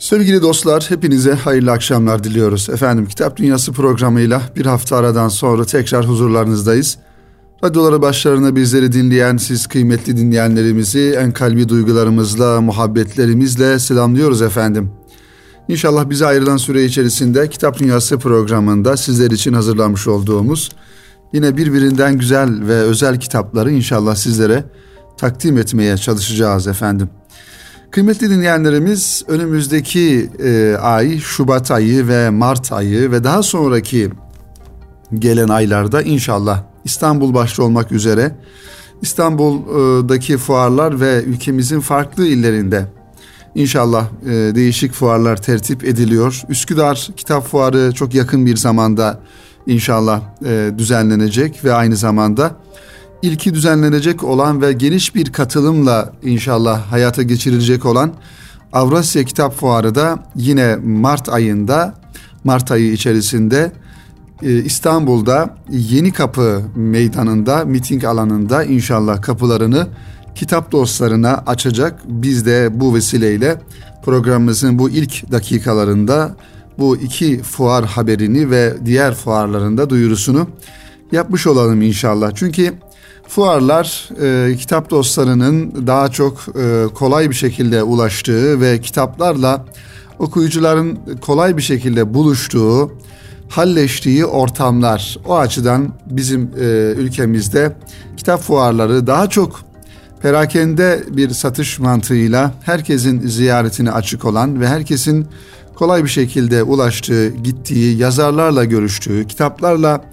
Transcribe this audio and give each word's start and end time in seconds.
Sevgili 0.00 0.42
dostlar, 0.42 0.86
hepinize 0.88 1.34
hayırlı 1.34 1.72
akşamlar 1.72 2.24
diliyoruz. 2.24 2.68
Efendim, 2.70 3.06
Kitap 3.06 3.36
Dünyası 3.36 3.72
programıyla 3.72 4.42
bir 4.56 4.66
hafta 4.66 4.96
aradan 4.96 5.28
sonra 5.28 5.64
tekrar 5.64 6.08
huzurlarınızdayız. 6.08 6.98
Radyoları 7.64 8.02
başlarına 8.02 8.56
bizleri 8.56 8.92
dinleyen 8.92 9.36
siz 9.36 9.66
kıymetli 9.66 10.16
dinleyenlerimizi 10.16 11.16
en 11.18 11.32
kalbi 11.32 11.68
duygularımızla, 11.68 12.60
muhabbetlerimizle 12.60 13.78
selamlıyoruz 13.78 14.42
efendim. 14.42 14.90
İnşallah 15.68 16.10
bize 16.10 16.26
ayrılan 16.26 16.56
süre 16.56 16.84
içerisinde 16.84 17.48
Kitap 17.48 17.78
Dünyası 17.78 18.18
programında 18.18 18.96
sizler 18.96 19.30
için 19.30 19.52
hazırlamış 19.52 20.08
olduğumuz 20.08 20.70
yine 21.32 21.56
birbirinden 21.56 22.18
güzel 22.18 22.66
ve 22.66 22.74
özel 22.74 23.20
kitapları 23.20 23.70
inşallah 23.70 24.14
sizlere 24.14 24.64
takdim 25.18 25.58
etmeye 25.58 25.96
çalışacağız 25.96 26.66
efendim. 26.66 27.10
Kıymetli 27.90 28.30
dinleyenlerimiz 28.30 29.24
önümüzdeki 29.28 30.30
e, 30.44 30.76
ay 30.80 31.18
Şubat 31.18 31.70
ayı 31.70 32.08
ve 32.08 32.30
Mart 32.30 32.72
ayı 32.72 33.10
ve 33.10 33.24
daha 33.24 33.42
sonraki 33.42 34.10
gelen 35.14 35.48
aylarda 35.48 36.02
inşallah 36.02 36.62
İstanbul 36.84 37.34
başta 37.34 37.62
olmak 37.62 37.92
üzere 37.92 38.36
İstanbul'daki 39.02 40.36
fuarlar 40.36 41.00
ve 41.00 41.22
ülkemizin 41.22 41.80
farklı 41.80 42.26
illerinde 42.26 42.86
inşallah 43.54 44.06
e, 44.26 44.30
değişik 44.30 44.92
fuarlar 44.92 45.42
tertip 45.42 45.84
ediliyor. 45.84 46.42
Üsküdar 46.48 47.08
Kitap 47.16 47.46
Fuarı 47.46 47.92
çok 47.92 48.14
yakın 48.14 48.46
bir 48.46 48.56
zamanda 48.56 49.20
inşallah 49.66 50.20
e, 50.44 50.70
düzenlenecek 50.78 51.64
ve 51.64 51.72
aynı 51.72 51.96
zamanda 51.96 52.56
ilki 53.22 53.54
düzenlenecek 53.54 54.24
olan 54.24 54.62
ve 54.62 54.72
geniş 54.72 55.14
bir 55.14 55.32
katılımla 55.32 56.12
inşallah 56.22 56.92
hayata 56.92 57.22
geçirilecek 57.22 57.86
olan 57.86 58.12
Avrasya 58.72 59.24
Kitap 59.24 59.54
Fuarı 59.54 59.94
da 59.94 60.24
yine 60.36 60.76
Mart 60.76 61.28
ayında 61.28 61.94
Mart 62.44 62.70
ayı 62.70 62.92
içerisinde 62.92 63.72
e, 64.42 64.64
İstanbul'da 64.64 65.56
Yeni 65.70 66.12
Kapı 66.12 66.62
Meydanı'nda 66.76 67.64
miting 67.64 68.04
alanında 68.04 68.64
inşallah 68.64 69.22
kapılarını 69.22 69.86
kitap 70.34 70.72
dostlarına 70.72 71.42
açacak. 71.46 72.00
Biz 72.06 72.46
de 72.46 72.80
bu 72.80 72.94
vesileyle 72.94 73.60
programımızın 74.04 74.78
bu 74.78 74.90
ilk 74.90 75.32
dakikalarında 75.32 76.36
bu 76.78 76.96
iki 76.96 77.42
fuar 77.42 77.84
haberini 77.84 78.50
ve 78.50 78.74
diğer 78.84 79.14
fuarlarında 79.14 79.90
duyurusunu 79.90 80.48
yapmış 81.12 81.46
olalım 81.46 81.82
inşallah. 81.82 82.30
Çünkü 82.34 82.74
fuarlar 83.30 84.08
e, 84.22 84.56
kitap 84.56 84.90
dostlarının 84.90 85.86
daha 85.86 86.10
çok 86.10 86.46
e, 86.48 86.84
kolay 86.94 87.30
bir 87.30 87.34
şekilde 87.34 87.82
ulaştığı 87.82 88.60
ve 88.60 88.80
kitaplarla 88.80 89.64
okuyucuların 90.18 90.98
kolay 91.20 91.56
bir 91.56 91.62
şekilde 91.62 92.14
buluştuğu, 92.14 92.92
halleştiği 93.48 94.26
ortamlar. 94.26 95.18
O 95.26 95.36
açıdan 95.38 95.94
bizim 96.06 96.50
e, 96.60 96.64
ülkemizde 96.96 97.76
kitap 98.16 98.40
fuarları 98.40 99.06
daha 99.06 99.28
çok 99.30 99.60
perakende 100.22 101.04
bir 101.10 101.30
satış 101.30 101.78
mantığıyla 101.78 102.54
herkesin 102.62 103.28
ziyaretine 103.28 103.92
açık 103.92 104.24
olan 104.24 104.60
ve 104.60 104.68
herkesin 104.68 105.26
kolay 105.74 106.04
bir 106.04 106.08
şekilde 106.08 106.62
ulaştığı, 106.62 107.28
gittiği, 107.28 107.96
yazarlarla 107.96 108.64
görüştüğü, 108.64 109.26
kitaplarla 109.26 110.04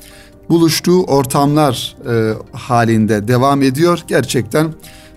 buluştuğu 0.50 1.03
ortamlar 1.03 1.95
e, 2.09 2.34
halinde 2.52 3.28
devam 3.28 3.62
ediyor. 3.62 4.03
Gerçekten 4.08 4.73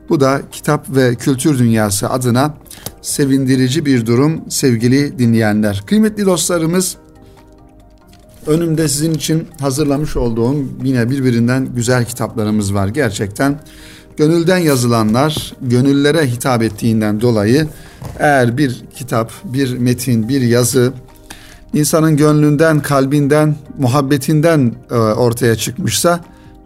bu 0.09 0.21
da 0.21 0.41
kitap 0.53 0.97
ve 0.97 1.15
kültür 1.15 1.59
dünyası 1.59 2.11
adına 2.11 2.55
sevindirici 3.03 3.87
bir 3.87 4.07
durum 4.07 4.41
sevgili 4.49 5.19
dinleyenler. 5.19 5.83
Kıymetli 5.87 6.27
dostlarımız 6.27 6.97
önümde 8.47 8.89
sizin 8.89 9.15
için 9.15 9.49
hazırlamış 9.61 10.17
olduğum 10.17 10.57
yine 10.85 11.11
birbirinden 11.11 11.69
güzel 11.75 12.05
kitaplarımız 12.05 12.75
var. 12.75 12.89
Gerçekten 12.89 13.61
gönülden 14.17 14.59
yazılanlar 14.59 15.55
gönüllere 15.63 16.27
hitap 16.27 16.63
ettiğinden 16.63 17.21
dolayı 17.21 17.69
eğer 18.19 18.59
bir 18.59 18.83
kitap, 18.95 19.33
bir 19.45 19.79
metin, 19.79 20.29
bir 20.29 20.41
yazı 20.41 20.93
insanın 21.75 22.17
gönlünden, 22.17 22.81
kalbinden, 22.81 23.57
muhabbetinden 23.79 24.75
e, 24.91 24.95
ortaya 24.95 25.57
çıkmışsa 25.57 26.21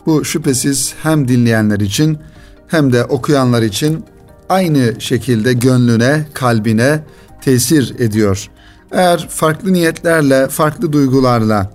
bu 0.07 0.25
şüphesiz 0.25 0.95
hem 1.03 1.29
dinleyenler 1.29 1.81
için 1.81 2.19
hem 2.67 2.93
de 2.93 3.05
okuyanlar 3.05 3.63
için 3.63 4.05
aynı 4.49 5.01
şekilde 5.01 5.53
gönlüne, 5.53 6.27
kalbine 6.35 7.01
tesir 7.43 7.95
ediyor. 7.99 8.51
Eğer 8.93 9.29
farklı 9.31 9.73
niyetlerle, 9.73 10.49
farklı 10.49 10.93
duygularla 10.93 11.71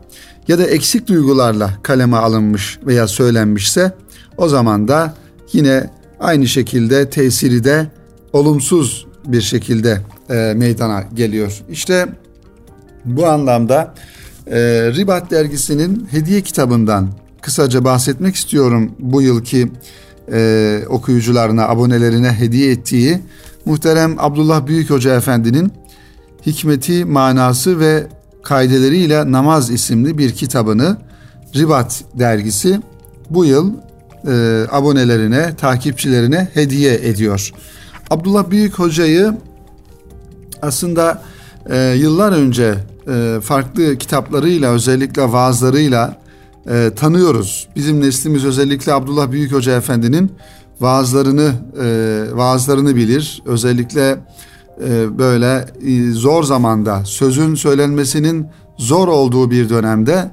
ya 0.48 0.60
da 0.60 0.64
eksik 0.64 1.08
duygularla 1.08 1.74
kaleme 1.84 2.18
alınmış 2.18 2.80
veya 2.86 3.08
söylenmişse 3.08 3.92
o 4.38 4.48
zaman 4.48 4.88
da 4.88 5.14
yine 5.54 5.90
aynı 6.20 6.48
şekilde 6.48 7.10
tesiri 7.10 7.64
de 7.64 7.88
olumsuz 8.34 9.08
bir 9.26 9.42
şekilde 9.42 10.02
e, 10.30 10.54
meydana 10.56 11.04
geliyor. 11.14 11.62
İşte 11.70 12.08
bu 13.06 13.28
anlamda 13.28 13.94
e, 14.48 14.60
Ribat 14.96 15.32
dergisinin 15.32 16.08
hediye 16.12 16.42
kitabından 16.42 17.10
kısaca 17.42 17.84
bahsetmek 17.84 18.36
istiyorum 18.36 18.92
bu 19.00 19.22
yılki 19.22 19.72
e, 20.32 20.82
okuyucularına, 20.90 21.68
abonelerine 21.68 22.32
hediye 22.32 22.72
ettiği 22.72 23.20
muhterem 23.66 24.16
Abdullah 24.20 24.68
Büyük 24.68 24.90
Hoca 24.90 25.16
Efendi'nin 25.16 25.74
Hikmeti, 26.46 27.06
Manası 27.06 27.80
ve 27.80 28.08
Kaideleriyle 28.44 29.32
Namaz 29.32 29.72
isimli 29.72 30.18
bir 30.18 30.32
kitabını 30.32 30.98
Ribat 31.56 32.04
dergisi 32.14 32.82
bu 33.30 33.46
yıl 33.46 33.74
e, 34.28 34.66
abonelerine, 34.72 35.56
takipçilerine 35.56 36.48
hediye 36.54 36.94
ediyor. 36.94 37.52
Abdullah 38.10 38.50
Büyük 38.50 38.80
Hoca'yı 38.80 39.34
aslında 40.62 41.22
e, 41.70 41.78
yıllar 41.98 42.32
önce 42.32 42.76
e, 43.10 43.40
farklı 43.42 43.98
kitaplarıyla 43.98 44.72
özellikle 44.72 45.32
vaazlarıyla 45.32 46.18
e, 46.70 46.92
tanıyoruz. 46.96 47.68
Bizim 47.76 48.02
neslimiz 48.02 48.46
özellikle 48.46 48.94
Abdullah 48.94 49.32
Büyük 49.32 49.54
Hoca 49.54 49.78
Efendi'nin 49.78 50.32
vaazlarını 50.80 51.52
e, 51.84 52.26
vaazlarını 52.34 52.96
bilir. 52.96 53.42
Özellikle 53.46 54.18
e, 54.88 55.18
böyle 55.18 55.66
e, 55.86 56.12
zor 56.12 56.44
zamanda 56.44 57.06
sözün 57.06 57.56
söylenmesinin 57.56 58.48
zor 58.78 59.08
olduğu 59.08 59.52
bir 59.52 59.70
dönemde 59.70 60.32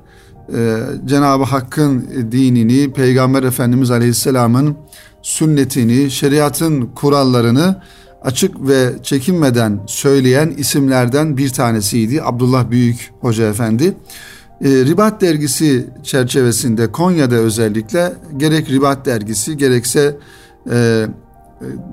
e, 0.55 0.79
Cenab-ı 1.07 1.45
Hakk'ın 1.45 2.09
dinini, 2.33 2.93
Peygamber 2.93 3.43
Efendimiz 3.43 3.91
Aleyhisselam'ın 3.91 4.77
sünnetini, 5.23 6.11
şeriatın 6.11 6.87
kurallarını 6.95 7.83
açık 8.27 8.69
ve 8.69 8.93
çekinmeden 9.03 9.81
söyleyen 9.87 10.55
isimlerden 10.57 11.37
bir 11.37 11.51
tanesiydi 11.51 12.23
Abdullah 12.23 12.71
Büyük 12.71 13.13
Hoca 13.21 13.49
Efendi. 13.49 13.97
E, 14.65 14.69
Ribat 14.69 15.21
dergisi 15.21 15.87
çerçevesinde 16.03 16.93
Konya'da 16.93 17.35
özellikle 17.35 18.13
gerek 18.37 18.71
Ribat 18.71 19.07
dergisi 19.07 19.57
gerekse 19.57 20.17
e, 20.71 21.07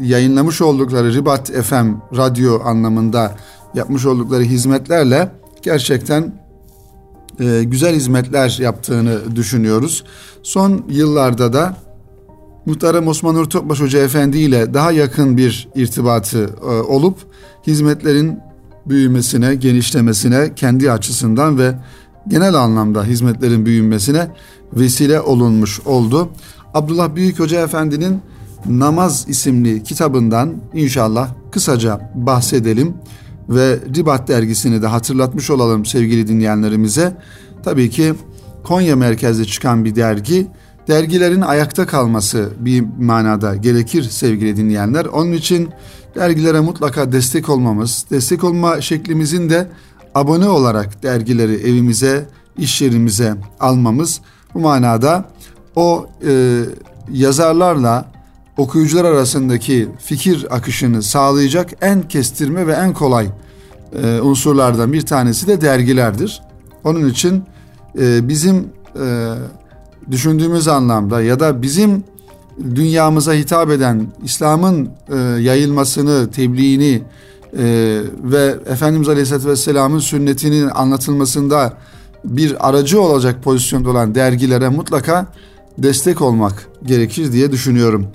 yayınlamış 0.02 0.62
oldukları 0.62 1.14
Ribat 1.14 1.52
FM 1.52 1.92
radyo 2.18 2.62
anlamında 2.64 3.36
yapmış 3.74 4.06
oldukları 4.06 4.44
hizmetlerle 4.44 5.32
gerçekten 5.62 6.34
e, 7.40 7.64
güzel 7.64 7.96
hizmetler 7.96 8.58
yaptığını 8.62 9.36
düşünüyoruz. 9.36 10.04
Son 10.44 10.86
yıllarda 10.90 11.54
da 11.54 11.76
Muhterem 12.66 13.08
Osman 13.08 13.36
Nur 13.36 13.46
Topbaş 13.46 13.80
Hoca 13.80 14.00
Efendi 14.00 14.38
ile 14.38 14.74
daha 14.74 14.92
yakın 14.92 15.38
bir 15.38 15.68
irtibatı 15.76 16.50
e, 16.62 16.66
olup 16.66 17.18
hizmetlerin 17.68 18.40
büyümesine, 18.86 19.56
genişlemesine 19.56 20.56
kendi 20.56 20.92
açısından 20.92 21.58
ve 21.58 21.76
genel 22.28 22.54
anlamda 22.54 23.04
hizmetlerin 23.04 23.66
büyümesine 23.66 24.28
vesile 24.74 25.22
olunmuş 25.22 25.80
oldu. 25.80 26.30
Abdullah 26.74 27.16
Büyük 27.16 27.40
Hoca 27.40 27.62
Efendi'nin 27.62 28.20
Namaz 28.66 29.26
isimli 29.28 29.84
kitabından 29.84 30.54
inşallah 30.74 31.30
kısaca 31.52 32.12
bahsedelim 32.16 32.94
ve 33.50 33.80
Ribat 33.96 34.28
dergisini 34.28 34.82
de 34.82 34.88
hatırlatmış 34.88 35.50
olalım 35.50 35.86
sevgili 35.86 36.28
dinleyenlerimize. 36.28 37.18
Tabii 37.64 37.90
ki 37.90 38.14
Konya 38.64 38.96
merkezli 38.96 39.48
çıkan 39.48 39.86
bir 39.86 39.96
dergi 39.96 40.48
dergilerin 40.88 41.42
ayakta 41.42 41.86
kalması 41.86 42.50
bir 42.60 42.84
manada 43.00 43.56
gerekir 43.56 44.04
sevgili 44.04 44.58
dinleyenler. 44.58 45.06
Onun 45.06 45.32
için 45.32 45.70
dergilere 46.16 46.60
mutlaka 46.60 47.12
destek 47.12 47.50
olmamız, 47.50 48.06
destek 48.12 48.44
olma 48.44 48.82
şeklimizin 48.82 49.50
de 49.50 49.68
abone 50.16 50.48
olarak 50.48 51.04
dergileri 51.04 51.54
evimize, 51.54 52.26
iş 52.58 52.82
yerimize 52.82 53.36
almamız 53.60 54.22
bu 54.54 54.60
manada 54.60 55.26
o 55.76 56.08
e, 56.28 56.62
yazarlarla 57.12 58.12
okuyucular 58.58 59.06
arasındaki 59.06 59.90
fikir 60.00 60.48
akışını 60.56 61.04
sağlayacak 61.04 61.70
en 61.82 62.02
kestirme 62.02 62.68
ve 62.68 62.74
en 62.74 62.94
kolay 62.94 63.30
e, 64.04 64.22
unsurlardan 64.22 64.94
bir 64.94 65.02
tanesi 65.02 65.48
de 65.48 65.62
dergilerdir. 65.62 66.42
Onun 66.84 67.10
için 67.10 67.44
e, 68.00 68.28
bizim 68.28 68.56
e, 68.96 69.34
düşündüğümüz 70.12 70.68
anlamda 70.68 71.22
ya 71.22 71.40
da 71.40 71.62
bizim 71.62 72.04
dünyamıza 72.76 73.34
hitap 73.34 73.70
eden 73.70 74.08
İslam'ın 74.24 74.90
e, 75.10 75.18
yayılmasını, 75.42 76.32
tebliğini 76.32 77.02
e, 77.58 77.64
ve 78.24 78.56
Efendimiz 78.66 79.10
Aleyhisselatü 79.10 79.48
Vesselam'ın 79.48 80.00
sünnetinin 80.00 80.70
anlatılmasında 80.70 81.74
bir 82.26 82.70
aracı 82.70 83.02
olacak 83.02 83.44
pozisyonda 83.44 83.90
olan 83.90 84.16
dergilere 84.16 84.70
mutlaka 84.70 85.26
destek 85.78 86.22
olmak 86.22 86.68
gerekir 86.84 87.32
diye 87.32 87.52
düşünüyorum. 87.52 88.08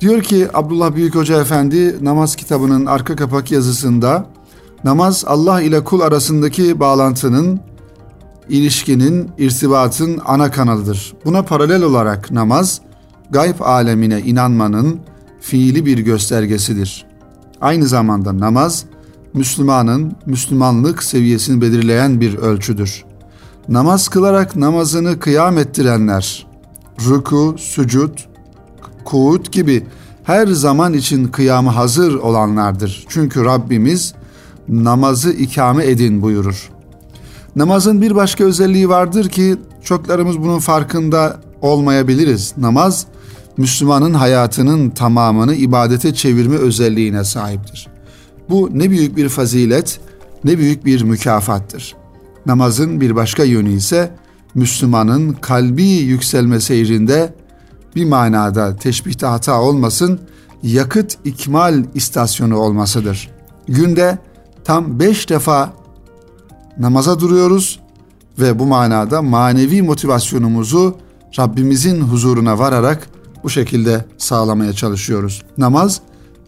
Diyor 0.00 0.22
ki 0.22 0.48
Abdullah 0.54 0.94
Büyük 0.94 1.14
Hoca 1.14 1.40
Efendi 1.40 2.04
namaz 2.04 2.36
kitabının 2.36 2.86
arka 2.86 3.16
kapak 3.16 3.52
yazısında 3.52 4.26
namaz 4.84 5.24
Allah 5.26 5.62
ile 5.62 5.84
kul 5.84 6.00
arasındaki 6.00 6.80
bağlantının, 6.80 7.60
ilişkinin, 8.50 9.30
irtibatın 9.38 10.20
ana 10.26 10.50
kanalıdır. 10.50 11.12
Buna 11.24 11.42
paralel 11.42 11.82
olarak 11.82 12.30
namaz 12.30 12.80
gayb 13.30 13.60
alemine 13.60 14.20
inanmanın 14.20 15.00
fiili 15.40 15.86
bir 15.86 15.98
göstergesidir. 15.98 17.06
Aynı 17.60 17.86
zamanda 17.86 18.38
namaz 18.38 18.84
Müslümanın 19.34 20.12
Müslümanlık 20.26 21.02
seviyesini 21.02 21.60
belirleyen 21.60 22.20
bir 22.20 22.34
ölçüdür. 22.34 23.04
Namaz 23.68 24.08
kılarak 24.08 24.56
namazını 24.56 25.18
kıyam 25.18 25.58
ettirenler, 25.58 26.46
ruku, 27.06 27.54
sücud, 27.58 28.18
kuğut 29.04 29.52
gibi 29.52 29.86
her 30.24 30.46
zaman 30.46 30.94
için 30.94 31.28
kıyamı 31.28 31.70
hazır 31.70 32.14
olanlardır. 32.14 33.04
Çünkü 33.08 33.44
Rabbimiz 33.44 34.14
namazı 34.68 35.30
ikame 35.30 35.86
edin 35.86 36.22
buyurur. 36.22 36.70
Namazın 37.56 38.02
bir 38.02 38.14
başka 38.14 38.44
özelliği 38.44 38.88
vardır 38.88 39.28
ki 39.28 39.56
çoklarımız 39.84 40.38
bunun 40.38 40.58
farkında 40.58 41.40
olmayabiliriz. 41.62 42.54
Namaz 42.56 43.06
Müslümanın 43.56 44.14
hayatının 44.14 44.90
tamamını 44.90 45.54
ibadete 45.54 46.14
çevirme 46.14 46.56
özelliğine 46.56 47.24
sahiptir. 47.24 47.88
Bu 48.50 48.70
ne 48.72 48.90
büyük 48.90 49.16
bir 49.16 49.28
fazilet, 49.28 50.00
ne 50.44 50.58
büyük 50.58 50.84
bir 50.84 51.02
mükafattır. 51.02 51.96
Namazın 52.46 53.00
bir 53.00 53.16
başka 53.16 53.44
yönü 53.44 53.72
ise 53.72 54.10
Müslümanın 54.54 55.32
kalbi 55.32 55.84
yükselme 55.84 56.60
seyrinde 56.60 57.34
bir 57.96 58.04
manada 58.04 58.76
teşbihte 58.76 59.26
hata 59.26 59.60
olmasın, 59.60 60.20
yakıt 60.62 61.18
ikmal 61.24 61.84
istasyonu 61.94 62.56
olmasıdır. 62.56 63.30
Günde 63.68 64.18
tam 64.64 65.00
beş 65.00 65.28
defa 65.28 65.72
namaza 66.80 67.20
duruyoruz 67.20 67.80
ve 68.38 68.58
bu 68.58 68.66
manada 68.66 69.22
manevi 69.22 69.82
motivasyonumuzu 69.82 70.96
Rabbimizin 71.38 72.00
huzuruna 72.00 72.58
vararak 72.58 73.08
bu 73.44 73.50
şekilde 73.50 74.04
sağlamaya 74.18 74.72
çalışıyoruz. 74.72 75.42
Namaz 75.58 76.00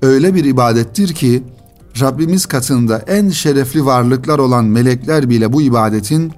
öyle 0.02 0.34
bir 0.34 0.44
ibadettir 0.44 1.14
ki 1.14 1.43
Rabbimiz 2.00 2.46
katında 2.46 2.99
en 2.99 3.29
şerefli 3.29 3.87
varlıklar 3.87 4.38
olan 4.38 4.64
melekler 4.64 5.29
bile 5.29 5.52
bu 5.52 5.62
ibadetin 5.62 6.32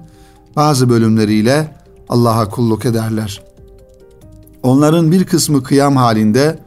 bazı 0.55 0.89
bölümleriyle 0.89 1.75
Allah'a 2.09 2.49
kulluk 2.49 2.85
ederler. 2.85 3.41
Onların 4.63 5.11
bir 5.11 5.23
kısmı 5.23 5.63
kıyam 5.63 5.95
halinde, 5.95 6.59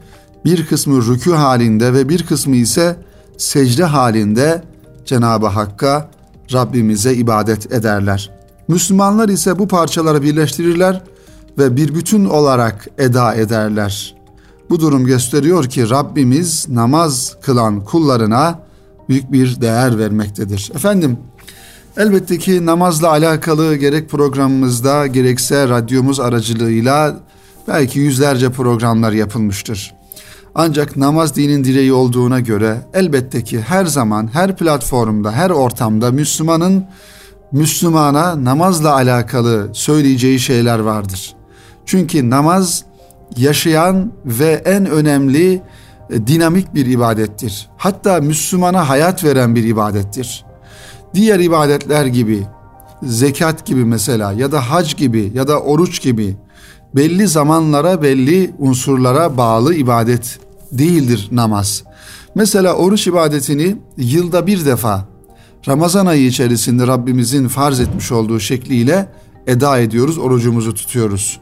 bir 0.45 0.65
kısmı 0.65 0.95
rükû 0.95 1.35
halinde 1.35 1.93
ve 1.93 2.09
bir 2.09 2.25
kısmı 2.25 2.55
ise 2.55 2.95
secde 3.37 3.83
halinde 3.83 4.63
Cenab-ı 5.05 5.47
Hakk'a 5.47 6.09
Rabbimize 6.53 7.13
ibadet 7.13 7.73
ederler. 7.73 8.31
Müslümanlar 8.67 9.29
ise 9.29 9.59
bu 9.59 9.67
parçaları 9.67 10.23
birleştirirler 10.23 11.01
ve 11.57 11.75
bir 11.75 11.95
bütün 11.95 12.25
olarak 12.25 12.87
eda 12.97 13.35
ederler. 13.35 14.15
Bu 14.69 14.79
durum 14.79 15.05
gösteriyor 15.05 15.65
ki 15.65 15.89
Rabbimiz 15.89 16.69
namaz 16.69 17.35
kılan 17.41 17.85
kullarına 17.85 18.59
büyük 19.09 19.31
bir 19.31 19.61
değer 19.61 19.99
vermektedir. 19.99 20.71
Efendim 20.75 21.17
elbette 21.97 22.37
ki 22.37 22.65
namazla 22.65 23.09
alakalı 23.09 23.75
gerek 23.75 24.09
programımızda 24.09 25.07
gerekse 25.07 25.69
radyomuz 25.69 26.19
aracılığıyla 26.19 27.19
belki 27.67 27.99
yüzlerce 27.99 28.51
programlar 28.51 29.11
yapılmıştır. 29.11 29.98
Ancak 30.55 30.97
namaz 30.97 31.35
dinin 31.35 31.63
direği 31.63 31.93
olduğuna 31.93 32.39
göre 32.39 32.77
elbette 32.93 33.43
ki 33.43 33.61
her 33.61 33.85
zaman, 33.85 34.29
her 34.33 34.55
platformda, 34.55 35.31
her 35.31 35.49
ortamda 35.49 36.11
Müslümanın 36.11 36.85
Müslümana 37.51 38.43
namazla 38.45 38.93
alakalı 38.93 39.69
söyleyeceği 39.73 40.39
şeyler 40.39 40.79
vardır. 40.79 41.35
Çünkü 41.85 42.29
namaz 42.29 42.85
yaşayan 43.37 44.11
ve 44.25 44.61
en 44.65 44.85
önemli 44.85 45.61
e, 46.09 46.27
dinamik 46.27 46.75
bir 46.75 46.85
ibadettir. 46.85 47.69
Hatta 47.77 48.21
Müslümana 48.21 48.89
hayat 48.89 49.23
veren 49.23 49.55
bir 49.55 49.63
ibadettir. 49.63 50.45
Diğer 51.13 51.39
ibadetler 51.39 52.05
gibi, 52.05 52.43
zekat 53.03 53.65
gibi 53.65 53.85
mesela 53.85 54.31
ya 54.31 54.51
da 54.51 54.69
hac 54.71 54.95
gibi 54.95 55.31
ya 55.33 55.47
da 55.47 55.61
oruç 55.61 56.01
gibi 56.01 56.37
belli 56.95 57.27
zamanlara, 57.27 58.01
belli 58.01 58.53
unsurlara 58.59 59.37
bağlı 59.37 59.75
ibadet 59.75 60.39
değildir 60.71 61.27
namaz. 61.31 61.83
Mesela 62.35 62.73
oruç 62.73 63.07
ibadetini 63.07 63.75
yılda 63.97 64.47
bir 64.47 64.65
defa 64.65 65.05
Ramazan 65.67 66.05
ayı 66.05 66.25
içerisinde 66.25 66.87
Rabbimizin 66.87 67.47
farz 67.47 67.79
etmiş 67.79 68.11
olduğu 68.11 68.39
şekliyle 68.39 69.09
eda 69.47 69.79
ediyoruz, 69.79 70.17
orucumuzu 70.17 70.73
tutuyoruz. 70.73 71.39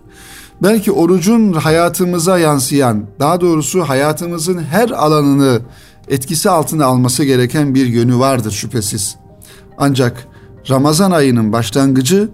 Belki 0.64 0.92
orucun 0.92 1.54
hayatımıza 1.54 2.40
yansıyan, 2.40 3.06
daha 3.20 3.42
doğrusu 3.42 3.82
hayatımızın 3.82 4.64
her 4.64 4.90
alanını 4.90 5.62
etkisi 6.08 6.50
altına 6.50 6.86
alması 6.86 7.24
gereken 7.24 7.76
bir 7.76 7.86
yönü 7.86 8.20
vardır 8.20 8.52
şüphesiz. 8.52 9.16
Ancak 9.78 10.28
Ramazan 10.70 11.12
ayının 11.12 11.54
başlangıcı 11.54 12.30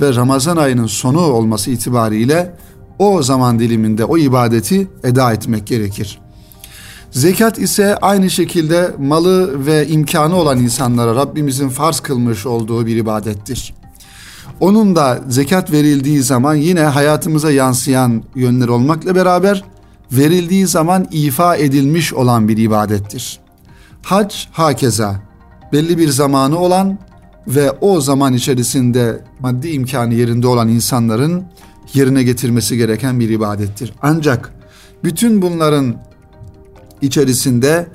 ve 0.00 0.14
Ramazan 0.14 0.56
ayının 0.56 0.86
sonu 0.86 1.20
olması 1.20 1.70
itibariyle 1.70 2.54
o 2.98 3.22
zaman 3.22 3.58
diliminde 3.58 4.04
o 4.04 4.18
ibadeti 4.18 4.88
eda 5.04 5.32
etmek 5.32 5.66
gerekir. 5.66 6.18
Zekat 7.10 7.58
ise 7.58 7.96
aynı 7.96 8.30
şekilde 8.30 8.94
malı 8.98 9.66
ve 9.66 9.88
imkanı 9.88 10.36
olan 10.36 10.58
insanlara 10.58 11.14
Rabbimizin 11.14 11.68
farz 11.68 12.00
kılmış 12.00 12.46
olduğu 12.46 12.86
bir 12.86 12.96
ibadettir. 12.96 13.74
Onun 14.60 14.96
da 14.96 15.20
zekat 15.28 15.72
verildiği 15.72 16.22
zaman 16.22 16.54
yine 16.54 16.80
hayatımıza 16.80 17.50
yansıyan 17.50 18.22
yönler 18.34 18.68
olmakla 18.68 19.14
beraber 19.14 19.64
verildiği 20.12 20.66
zaman 20.66 21.06
ifa 21.10 21.56
edilmiş 21.56 22.14
olan 22.14 22.48
bir 22.48 22.56
ibadettir. 22.56 23.40
Hac 24.02 24.34
hakeza 24.52 25.16
belli 25.72 25.98
bir 25.98 26.08
zamanı 26.08 26.58
olan 26.58 26.98
ve 27.48 27.70
o 27.70 28.00
zaman 28.00 28.34
içerisinde 28.34 29.20
maddi 29.40 29.68
imkanı 29.68 30.14
yerinde 30.14 30.46
olan 30.46 30.68
insanların 30.68 31.44
yerine 31.94 32.22
getirmesi 32.22 32.76
gereken 32.76 33.20
bir 33.20 33.28
ibadettir. 33.30 33.92
Ancak 34.02 34.52
bütün 35.04 35.42
bunların 35.42 35.96
içerisinde 37.02 37.86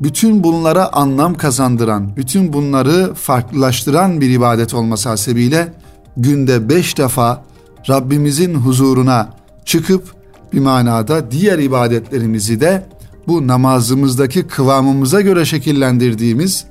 bütün 0.00 0.44
bunlara 0.44 0.92
anlam 0.92 1.34
kazandıran, 1.34 2.16
bütün 2.16 2.52
bunları 2.52 3.14
farklılaştıran 3.14 4.20
bir 4.20 4.30
ibadet 4.30 4.74
olması 4.74 5.08
hasebiyle 5.08 5.72
günde 6.16 6.68
beş 6.68 6.98
defa 6.98 7.44
Rabbimizin 7.88 8.54
huzuruna 8.54 9.30
çıkıp 9.64 10.14
bir 10.52 10.60
manada 10.60 11.30
diğer 11.30 11.58
ibadetlerimizi 11.58 12.60
de 12.60 12.86
bu 13.26 13.46
namazımızdaki 13.46 14.46
kıvamımıza 14.46 15.20
göre 15.20 15.44
şekillendirdiğimiz 15.44 16.64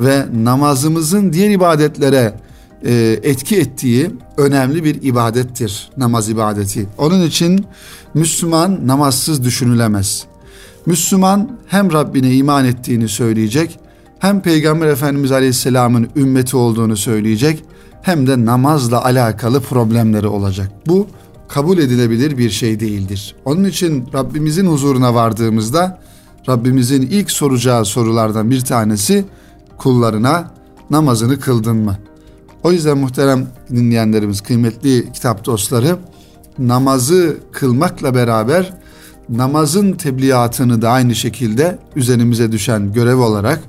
ve 0.00 0.24
namazımızın 0.44 1.32
diğer 1.32 1.50
ibadetlere 1.50 2.34
e, 2.84 3.20
etki 3.22 3.56
ettiği 3.56 4.10
önemli 4.36 4.84
bir 4.84 5.02
ibadettir 5.02 5.90
namaz 5.96 6.28
ibadeti. 6.28 6.86
Onun 6.98 7.22
için 7.22 7.66
Müslüman 8.14 8.86
namazsız 8.86 9.44
düşünülemez. 9.44 10.24
Müslüman 10.86 11.50
hem 11.66 11.92
Rabbine 11.92 12.34
iman 12.34 12.64
ettiğini 12.64 13.08
söyleyecek, 13.08 13.78
hem 14.18 14.40
Peygamber 14.40 14.86
Efendimiz 14.86 15.32
Aleyhisselam'ın 15.32 16.08
ümmeti 16.16 16.56
olduğunu 16.56 16.96
söyleyecek, 16.96 17.64
hem 18.02 18.26
de 18.26 18.44
namazla 18.44 19.04
alakalı 19.04 19.60
problemleri 19.60 20.26
olacak. 20.26 20.72
Bu 20.86 21.06
kabul 21.48 21.78
edilebilir 21.78 22.38
bir 22.38 22.50
şey 22.50 22.80
değildir. 22.80 23.34
Onun 23.44 23.64
için 23.64 24.08
Rabbimizin 24.14 24.66
huzuruna 24.66 25.14
vardığımızda 25.14 26.00
Rabbimizin 26.48 27.02
ilk 27.02 27.30
soracağı 27.30 27.84
sorulardan 27.84 28.50
bir 28.50 28.60
tanesi 28.60 29.24
kullarına 29.78 30.50
namazını 30.90 31.40
kıldın 31.40 31.76
mı? 31.76 31.96
O 32.62 32.72
yüzden 32.72 32.98
muhterem 32.98 33.46
dinleyenlerimiz, 33.70 34.40
kıymetli 34.40 35.12
kitap 35.12 35.44
dostları 35.44 35.96
namazı 36.58 37.36
kılmakla 37.52 38.14
beraber 38.14 38.72
namazın 39.28 39.92
tebliğatını 39.92 40.82
da 40.82 40.90
aynı 40.90 41.14
şekilde 41.14 41.78
üzerimize 41.96 42.52
düşen 42.52 42.92
görev 42.92 43.18
olarak 43.18 43.60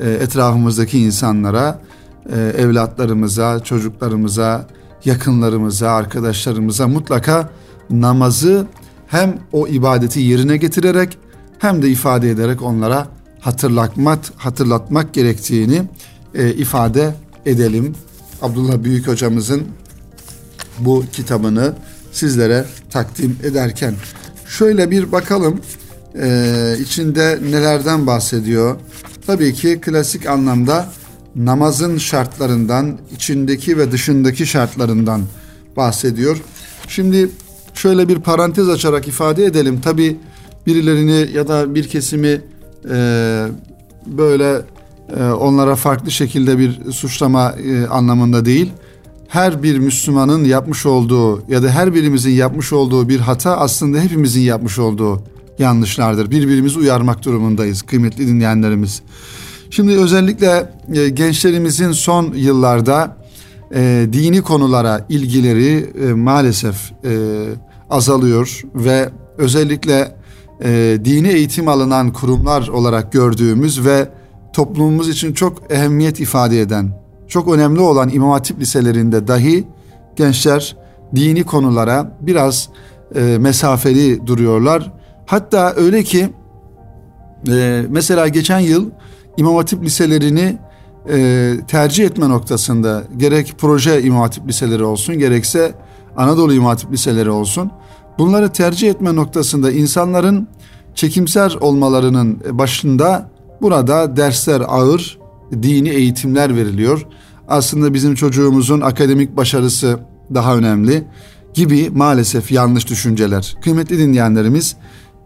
e, 0.00 0.10
etrafımızdaki 0.10 0.98
insanlara, 0.98 1.80
e, 2.32 2.40
evlatlarımıza, 2.40 3.60
çocuklarımıza, 3.60 4.66
yakınlarımıza, 5.04 5.90
arkadaşlarımıza 5.90 6.88
mutlaka 6.88 7.50
namazı 7.90 8.66
hem 9.06 9.38
o 9.52 9.68
ibadeti 9.68 10.20
yerine 10.20 10.56
getirerek 10.56 11.18
hem 11.58 11.82
de 11.82 11.88
ifade 11.88 12.30
ederek 12.30 12.62
onlara 12.62 13.06
hatırlatmak 13.46 14.20
hatırlatmak 14.36 15.14
gerektiğini 15.14 15.82
e, 16.34 16.52
ifade 16.52 17.14
edelim. 17.46 17.94
Abdullah 18.42 18.84
Büyük 18.84 19.08
hocamızın 19.08 19.62
bu 20.78 21.04
kitabını 21.12 21.74
sizlere 22.12 22.64
takdim 22.90 23.38
ederken 23.44 23.94
şöyle 24.48 24.90
bir 24.90 25.12
bakalım 25.12 25.60
e, 26.22 26.76
içinde 26.80 27.38
nelerden 27.50 28.06
bahsediyor. 28.06 28.76
Tabii 29.26 29.54
ki 29.54 29.80
klasik 29.80 30.26
anlamda 30.26 30.88
namazın 31.36 31.98
şartlarından, 31.98 32.98
içindeki 33.14 33.78
ve 33.78 33.92
dışındaki 33.92 34.46
şartlarından 34.46 35.22
bahsediyor. 35.76 36.36
Şimdi 36.88 37.30
şöyle 37.74 38.08
bir 38.08 38.18
parantez 38.18 38.68
açarak 38.68 39.08
ifade 39.08 39.44
edelim. 39.44 39.80
Tabii 39.80 40.16
birilerini 40.66 41.36
ya 41.36 41.48
da 41.48 41.74
bir 41.74 41.88
kesimi 41.88 42.40
e, 42.90 43.46
böyle 44.06 44.62
e, 45.16 45.24
onlara 45.24 45.76
farklı 45.76 46.10
şekilde 46.10 46.58
bir 46.58 46.92
suçlama 46.92 47.52
e, 47.52 47.86
anlamında 47.86 48.44
değil. 48.44 48.72
Her 49.28 49.62
bir 49.62 49.78
Müslümanın 49.78 50.44
yapmış 50.44 50.86
olduğu 50.86 51.42
ya 51.48 51.62
da 51.62 51.70
her 51.70 51.94
birimizin 51.94 52.30
yapmış 52.30 52.72
olduğu 52.72 53.08
bir 53.08 53.20
hata 53.20 53.56
aslında 53.56 54.00
hepimizin 54.00 54.40
yapmış 54.40 54.78
olduğu 54.78 55.22
yanlışlardır. 55.58 56.30
Birbirimizi 56.30 56.78
uyarmak 56.78 57.24
durumundayız 57.24 57.82
kıymetli 57.82 58.26
dinleyenlerimiz. 58.26 59.02
Şimdi 59.70 59.92
özellikle 59.92 60.72
e, 60.94 61.08
gençlerimizin 61.08 61.92
son 61.92 62.34
yıllarda 62.34 63.16
e, 63.74 64.08
dini 64.12 64.42
konulara 64.42 65.06
ilgileri 65.08 65.90
e, 66.08 66.12
maalesef 66.12 66.92
e, 67.04 67.14
azalıyor 67.90 68.62
ve 68.74 69.10
özellikle 69.38 70.16
e, 70.64 70.98
dini 71.04 71.28
eğitim 71.28 71.68
alınan 71.68 72.12
kurumlar 72.12 72.68
olarak 72.68 73.12
gördüğümüz 73.12 73.84
ve 73.84 74.08
toplumumuz 74.52 75.08
için 75.08 75.32
çok 75.32 75.72
ehemmiyet 75.72 76.20
ifade 76.20 76.60
eden, 76.60 76.90
çok 77.28 77.54
önemli 77.54 77.80
olan 77.80 78.08
İmam 78.08 78.30
Hatip 78.30 78.60
liselerinde 78.60 79.28
dahi 79.28 79.64
gençler 80.16 80.76
dini 81.14 81.44
konulara 81.44 82.16
biraz 82.20 82.68
e, 83.14 83.38
mesafeli 83.38 84.26
duruyorlar. 84.26 84.92
Hatta 85.26 85.74
öyle 85.76 86.02
ki 86.02 86.28
e, 87.48 87.84
mesela 87.88 88.28
geçen 88.28 88.58
yıl 88.58 88.90
İmam 89.36 89.56
Hatip 89.56 89.82
liselerini 89.82 90.58
e, 91.08 91.54
tercih 91.68 92.04
etme 92.04 92.28
noktasında 92.28 93.02
gerek 93.16 93.54
proje 93.58 94.02
İmam 94.02 94.20
Hatip 94.20 94.48
liseleri 94.48 94.84
olsun 94.84 95.18
gerekse 95.18 95.74
Anadolu 96.16 96.54
İmam 96.54 96.68
Hatip 96.68 96.92
liseleri 96.92 97.30
olsun 97.30 97.70
bunları 98.18 98.52
tercih 98.52 98.90
etme 98.90 99.14
noktasında 99.14 99.72
insanların 99.72 100.48
çekimser 100.94 101.56
olmalarının 101.60 102.40
başında 102.50 103.30
burada 103.62 104.16
dersler 104.16 104.62
ağır, 104.68 105.18
dini 105.52 105.88
eğitimler 105.88 106.56
veriliyor. 106.56 107.06
Aslında 107.48 107.94
bizim 107.94 108.14
çocuğumuzun 108.14 108.80
akademik 108.80 109.36
başarısı 109.36 109.98
daha 110.34 110.56
önemli 110.56 111.04
gibi 111.54 111.90
maalesef 111.90 112.52
yanlış 112.52 112.88
düşünceler. 112.88 113.56
Kıymetli 113.62 113.98
dinleyenlerimiz 113.98 114.76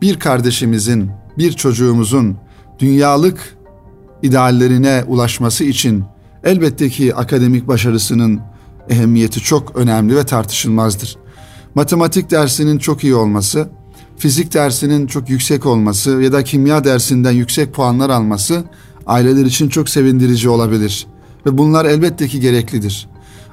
bir 0.03 0.19
kardeşimizin, 0.19 1.11
bir 1.39 1.53
çocuğumuzun 1.53 2.37
dünyalık 2.79 3.57
ideallerine 4.23 5.05
ulaşması 5.07 5.65
için 5.65 6.05
elbette 6.45 6.89
ki 6.89 7.15
akademik 7.15 7.69
başarısının 7.69 8.41
ehemmiyeti 8.89 9.41
çok 9.41 9.77
önemli 9.77 10.17
ve 10.17 10.27
tartışılmazdır. 10.27 11.17
Matematik 11.75 12.31
dersinin 12.31 12.79
çok 12.79 13.05
iyi 13.05 13.15
olması, 13.15 13.69
fizik 14.19 14.55
dersinin 14.55 15.07
çok 15.07 15.31
yüksek 15.31 15.67
olması 15.67 16.11
ya 16.11 16.33
da 16.33 16.45
kimya 16.45 16.85
dersinden 16.85 17.33
yüksek 17.33 17.75
puanlar 17.75 18.11
alması 18.11 18.65
aileler 19.07 19.45
için 19.45 19.69
çok 19.69 19.89
sevindirici 19.89 20.49
olabilir 20.49 21.07
ve 21.47 21.59
bunlar 21.59 21.85
elbette 21.85 22.29
ki 22.29 22.41
gereklidir. 22.41 23.09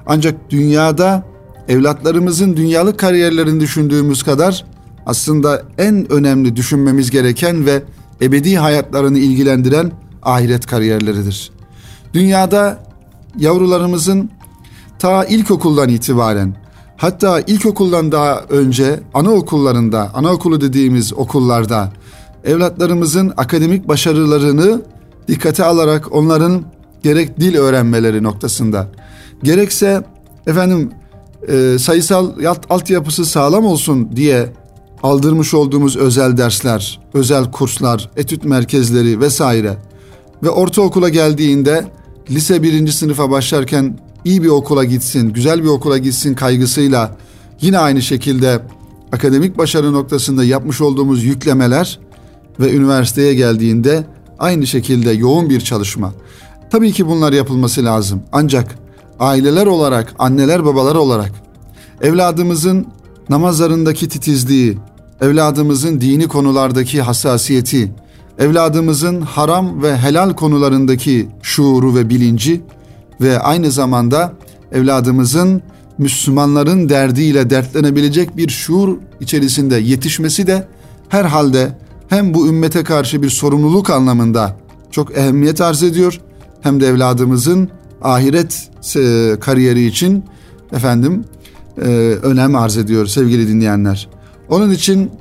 Ancak 0.05 0.49
dünyada 0.49 1.25
evlatlarımızın 1.67 2.57
dünyalık 2.57 2.99
kariyerlerini 2.99 3.59
düşündüğümüz 3.59 4.23
kadar 4.23 4.65
aslında 5.05 5.63
en 5.77 6.11
önemli 6.11 6.55
düşünmemiz 6.55 7.11
gereken 7.11 7.65
ve 7.65 7.83
ebedi 8.21 8.57
hayatlarını 8.57 9.19
ilgilendiren 9.19 9.91
ahiret 10.23 10.65
kariyerleridir. 10.65 11.51
Dünyada 12.13 12.83
yavrularımızın 13.39 14.29
ta 14.99 15.25
ilkokuldan 15.25 15.89
itibaren 15.89 16.66
hatta 16.97 17.41
ilkokuldan 17.41 18.11
daha 18.11 18.39
önce 18.49 18.99
anaokullarında, 19.13 20.11
anaokulu 20.13 20.61
dediğimiz 20.61 21.13
okullarda 21.13 21.91
evlatlarımızın 22.43 23.33
akademik 23.37 23.87
başarılarını 23.87 24.81
dikkate 25.27 25.63
alarak 25.63 26.15
onların 26.15 26.63
gerek 27.03 27.39
dil 27.39 27.55
öğrenmeleri 27.55 28.23
noktasında 28.23 28.87
gerekse 29.43 30.03
efendim 30.47 30.91
e, 31.47 31.77
sayısal 31.79 32.31
altyapısı 32.69 33.25
sağlam 33.25 33.65
olsun 33.65 34.09
diye 34.15 34.53
aldırmış 35.03 35.53
olduğumuz 35.53 35.97
özel 35.97 36.37
dersler, 36.37 36.99
özel 37.13 37.51
kurslar, 37.51 38.09
etüt 38.15 38.45
merkezleri 38.45 39.19
vesaire 39.19 39.77
ve 40.43 40.49
ortaokula 40.49 41.09
geldiğinde 41.09 41.85
lise 42.29 42.63
birinci 42.63 42.91
sınıfa 42.91 43.31
başlarken 43.31 43.99
iyi 44.25 44.43
bir 44.43 44.47
okula 44.47 44.83
gitsin, 44.83 45.33
güzel 45.33 45.63
bir 45.63 45.67
okula 45.67 45.97
gitsin 45.97 46.33
kaygısıyla 46.33 47.17
yine 47.61 47.79
aynı 47.79 48.01
şekilde 48.01 48.61
akademik 49.11 49.57
başarı 49.57 49.93
noktasında 49.93 50.43
yapmış 50.43 50.81
olduğumuz 50.81 51.23
yüklemeler 51.23 51.99
ve 52.59 52.73
üniversiteye 52.73 53.33
geldiğinde 53.33 54.05
aynı 54.39 54.67
şekilde 54.67 55.11
yoğun 55.11 55.49
bir 55.49 55.61
çalışma. 55.61 56.13
Tabii 56.71 56.91
ki 56.91 57.07
bunlar 57.07 57.33
yapılması 57.33 57.85
lazım. 57.85 58.21
Ancak 58.31 58.75
aileler 59.19 59.65
olarak, 59.65 60.15
anneler 60.19 60.65
babalar 60.65 60.95
olarak 60.95 61.31
evladımızın 62.01 62.87
namazlarındaki 63.29 64.09
titizliği, 64.09 64.77
evladımızın 65.21 66.01
dini 66.01 66.27
konulardaki 66.27 67.01
hassasiyeti, 67.01 67.91
evladımızın 68.39 69.21
haram 69.21 69.83
ve 69.83 69.97
helal 69.97 70.33
konularındaki 70.33 71.27
şuuru 71.41 71.95
ve 71.95 72.09
bilinci 72.09 72.61
ve 73.21 73.39
aynı 73.39 73.71
zamanda 73.71 74.33
evladımızın 74.71 75.61
Müslümanların 75.97 76.89
derdiyle 76.89 77.49
dertlenebilecek 77.49 78.37
bir 78.37 78.49
şuur 78.49 78.97
içerisinde 79.19 79.75
yetişmesi 79.75 80.47
de 80.47 80.67
herhalde 81.09 81.77
hem 82.09 82.33
bu 82.33 82.47
ümmete 82.47 82.83
karşı 82.83 83.21
bir 83.21 83.29
sorumluluk 83.29 83.89
anlamında 83.89 84.55
çok 84.91 85.17
ehemmiyet 85.17 85.61
arz 85.61 85.83
ediyor 85.83 86.21
hem 86.61 86.81
de 86.81 86.87
evladımızın 86.87 87.69
ahiret 88.01 88.69
e, 88.95 89.35
kariyeri 89.39 89.85
için 89.85 90.23
efendim 90.73 91.25
e, 91.77 91.87
önem 92.23 92.55
arz 92.55 92.77
ediyor 92.77 93.05
sevgili 93.05 93.47
dinleyenler. 93.47 94.09
Onun 94.49 94.71
için 94.71 95.11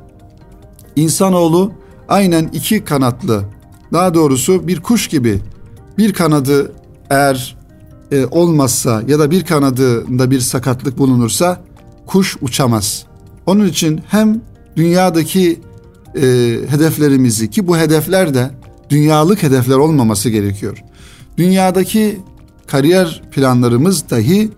insanoğlu 0.97 1.73
aynen 2.09 2.51
iki 2.53 2.85
kanatlı 2.85 3.45
daha 3.93 4.15
doğrusu 4.15 4.69
bir 4.69 4.81
kuş 4.81 5.09
gibi 5.09 5.41
bir 5.99 6.13
kanadı 6.13 6.73
eğer 7.11 7.56
e, 8.13 8.27
olmazsa 8.27 9.03
ya 9.09 9.19
da 9.19 9.31
bir 9.31 9.45
kanadında 9.45 10.31
bir 10.31 10.41
sakatlık 10.41 10.99
bulunursa 10.99 11.61
kuş 12.07 12.37
uçamaz. 12.41 13.05
Onun 13.47 13.67
için 13.67 14.01
hem 14.09 14.41
dünyadaki 14.77 15.61
e, 16.15 16.23
hedeflerimizi 16.69 17.51
ki 17.51 17.67
bu 17.67 17.79
hedefler 17.79 18.35
de 18.35 18.51
dünyalık 18.91 19.43
hedefler 19.43 19.77
olmaması 19.77 20.31
gerekiyor. 20.31 20.83
Dünyadaki 21.39 22.21
kariyer 22.67 23.23
planlarımız 23.33 24.11
dahi 24.11 24.51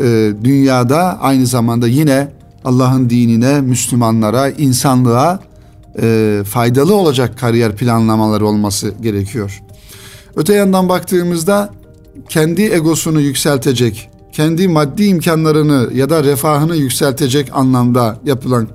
e, 0.00 0.32
dünyada 0.44 1.20
aynı 1.20 1.46
zamanda 1.46 1.88
yine 1.88 2.32
Allah'ın 2.64 3.10
dinine, 3.10 3.60
Müslümanlara, 3.60 4.48
insanlığa 4.48 5.40
e, 6.02 6.42
faydalı 6.46 6.94
olacak 6.94 7.38
kariyer 7.38 7.76
planlamaları 7.76 8.46
olması 8.46 8.94
gerekiyor. 9.02 9.62
Öte 10.36 10.54
yandan 10.54 10.88
baktığımızda 10.88 11.70
kendi 12.28 12.62
egosunu 12.62 13.20
yükseltecek, 13.20 14.10
kendi 14.32 14.68
maddi 14.68 15.04
imkanlarını 15.04 15.90
ya 15.94 16.10
da 16.10 16.24
refahını 16.24 16.76
yükseltecek 16.76 17.48
anlamda 17.52 18.20
yapılan 18.24 18.68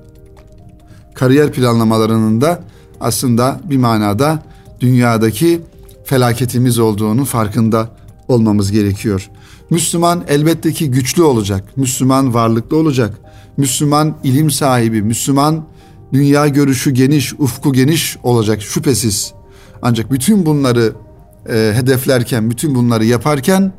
kariyer 1.13 1.51
planlamalarının 1.51 2.41
da 2.41 2.63
aslında 2.99 3.59
bir 3.69 3.77
manada 3.77 4.43
dünyadaki 4.79 5.61
felaketimiz 6.05 6.79
olduğunu 6.79 7.25
farkında 7.25 7.89
olmamız 8.27 8.71
gerekiyor. 8.71 9.29
Müslüman 9.69 10.23
elbette 10.27 10.73
ki 10.73 10.91
güçlü 10.91 11.23
olacak. 11.23 11.77
Müslüman 11.77 12.33
varlıklı 12.33 12.77
olacak. 12.77 13.19
Müslüman 13.57 14.15
ilim 14.23 14.51
sahibi, 14.51 15.01
Müslüman 15.01 15.65
dünya 16.13 16.47
görüşü 16.47 16.91
geniş, 16.91 17.33
ufku 17.33 17.73
geniş 17.73 18.17
olacak 18.23 18.61
şüphesiz. 18.61 19.33
Ancak 19.81 20.11
bütün 20.11 20.45
bunları 20.45 20.93
e, 21.49 21.73
hedeflerken, 21.75 22.51
bütün 22.51 22.75
bunları 22.75 23.05
yaparken 23.05 23.71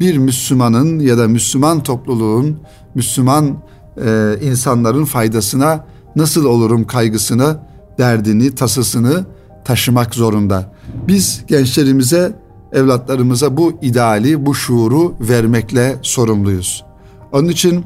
bir 0.00 0.18
Müslümanın 0.18 0.98
ya 0.98 1.18
da 1.18 1.28
Müslüman 1.28 1.82
topluluğun, 1.82 2.58
Müslüman 2.94 3.56
e, 4.04 4.34
insanların 4.42 5.04
faydasına 5.04 5.84
nasıl 6.16 6.44
olurum 6.44 6.86
kaygısını, 6.86 7.58
derdini, 7.98 8.54
tasasını 8.54 9.24
taşımak 9.64 10.14
zorunda. 10.14 10.72
Biz 11.08 11.44
gençlerimize, 11.46 12.32
evlatlarımıza 12.72 13.56
bu 13.56 13.72
ideali, 13.82 14.46
bu 14.46 14.54
şuuru 14.54 15.14
vermekle 15.20 15.96
sorumluyuz. 16.02 16.84
Onun 17.32 17.48
için 17.48 17.84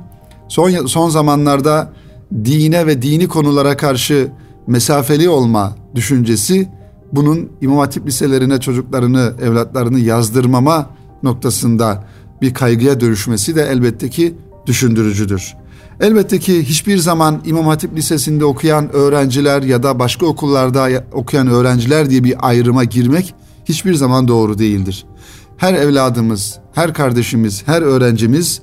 son 0.48 0.86
son 0.86 1.08
zamanlarda 1.08 1.92
dine 2.44 2.86
ve 2.86 3.02
dini 3.02 3.28
konulara 3.28 3.76
karşı 3.76 4.28
mesafeli 4.66 5.28
olma 5.28 5.76
düşüncesi 5.94 6.68
bunun 7.12 7.48
İmam 7.60 7.78
Hatip 7.78 8.06
liselerine 8.06 8.60
çocuklarını, 8.60 9.34
evlatlarını 9.42 10.00
yazdırmama 10.00 10.90
noktasında 11.22 12.04
bir 12.42 12.54
kaygıya 12.54 13.00
dönüşmesi 13.00 13.56
de 13.56 13.62
elbette 13.62 14.10
ki 14.10 14.34
düşündürücüdür. 14.66 15.54
Elbette 16.00 16.38
ki 16.38 16.64
hiçbir 16.64 16.98
zaman 16.98 17.40
İmam 17.46 17.66
Hatip 17.66 17.96
Lisesi'nde 17.96 18.44
okuyan 18.44 18.92
öğrenciler 18.92 19.62
ya 19.62 19.82
da 19.82 19.98
başka 19.98 20.26
okullarda 20.26 20.88
okuyan 21.12 21.46
öğrenciler 21.46 22.10
diye 22.10 22.24
bir 22.24 22.48
ayrıma 22.48 22.84
girmek 22.84 23.34
hiçbir 23.64 23.94
zaman 23.94 24.28
doğru 24.28 24.58
değildir. 24.58 25.04
Her 25.56 25.74
evladımız, 25.74 26.58
her 26.72 26.94
kardeşimiz, 26.94 27.62
her 27.66 27.82
öğrencimiz 27.82 28.62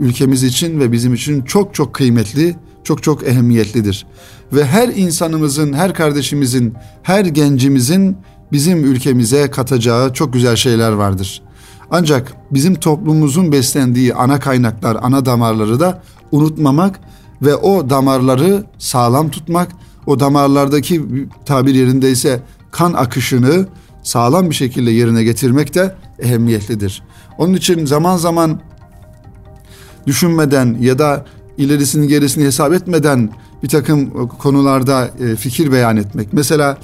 ülkemiz 0.00 0.42
için 0.42 0.80
ve 0.80 0.92
bizim 0.92 1.14
için 1.14 1.42
çok 1.42 1.74
çok 1.74 1.94
kıymetli, 1.94 2.56
çok 2.84 3.02
çok 3.02 3.26
ehemmiyetlidir. 3.26 4.06
Ve 4.52 4.64
her 4.64 4.88
insanımızın, 4.88 5.72
her 5.72 5.94
kardeşimizin, 5.94 6.74
her 7.02 7.24
gencimizin 7.24 8.16
bizim 8.52 8.84
ülkemize 8.84 9.50
katacağı 9.50 10.12
çok 10.12 10.32
güzel 10.32 10.56
şeyler 10.56 10.92
vardır. 10.92 11.42
Ancak 11.90 12.32
bizim 12.50 12.74
toplumumuzun 12.74 13.52
beslendiği 13.52 14.14
ana 14.14 14.40
kaynaklar, 14.40 14.98
ana 15.02 15.26
damarları 15.26 15.80
da 15.80 16.02
unutmamak 16.32 17.00
ve 17.42 17.56
o 17.56 17.90
damarları 17.90 18.64
sağlam 18.78 19.30
tutmak, 19.30 19.68
o 20.06 20.20
damarlardaki 20.20 21.02
tabir 21.46 21.74
yerindeyse 21.74 22.42
kan 22.70 22.92
akışını 22.92 23.66
sağlam 24.02 24.50
bir 24.50 24.54
şekilde 24.54 24.90
yerine 24.90 25.24
getirmek 25.24 25.74
de 25.74 25.96
ehemmiyetlidir. 26.18 27.02
Onun 27.38 27.54
için 27.54 27.86
zaman 27.86 28.16
zaman 28.16 28.60
düşünmeden 30.06 30.76
ya 30.80 30.98
da 30.98 31.24
ilerisini 31.58 32.08
gerisini 32.08 32.44
hesap 32.44 32.72
etmeden 32.72 33.30
bir 33.62 33.68
takım 33.68 34.28
konularda 34.28 35.10
e, 35.20 35.36
fikir 35.36 35.72
beyan 35.72 35.96
etmek. 35.96 36.32
Mesela 36.32 36.78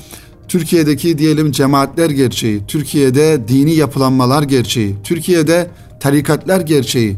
Türkiye'deki 0.48 1.18
diyelim 1.18 1.52
cemaatler 1.52 2.10
gerçeği, 2.10 2.62
Türkiye'de 2.68 3.48
dini 3.48 3.75
yapılanmalar 3.75 4.42
gerçeği, 4.42 4.96
Türkiye'de 5.04 5.70
tarikatlar 6.00 6.60
gerçeği. 6.60 7.16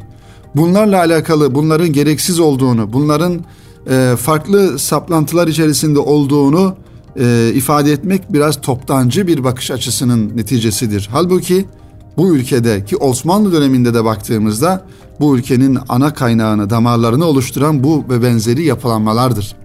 Bunlarla 0.56 0.98
alakalı 0.98 1.54
bunların 1.54 1.92
gereksiz 1.92 2.40
olduğunu, 2.40 2.92
bunların 2.92 3.44
e, 3.90 4.16
farklı 4.18 4.78
saplantılar 4.78 5.48
içerisinde 5.48 5.98
olduğunu 5.98 6.76
e, 7.20 7.52
ifade 7.54 7.92
etmek 7.92 8.32
biraz 8.32 8.60
toptancı 8.60 9.26
bir 9.26 9.44
bakış 9.44 9.70
açısının 9.70 10.36
neticesidir. 10.36 11.08
Halbuki 11.12 11.66
bu 12.16 12.36
ülkede 12.36 12.84
ki 12.84 12.96
Osmanlı 12.96 13.52
döneminde 13.52 13.94
de 13.94 14.04
baktığımızda 14.04 14.84
bu 15.20 15.36
ülkenin 15.36 15.78
ana 15.88 16.14
kaynağını, 16.14 16.70
damarlarını 16.70 17.24
oluşturan 17.24 17.84
bu 17.84 18.04
ve 18.10 18.22
benzeri 18.22 18.64
yapılanmalardır. 18.64 19.56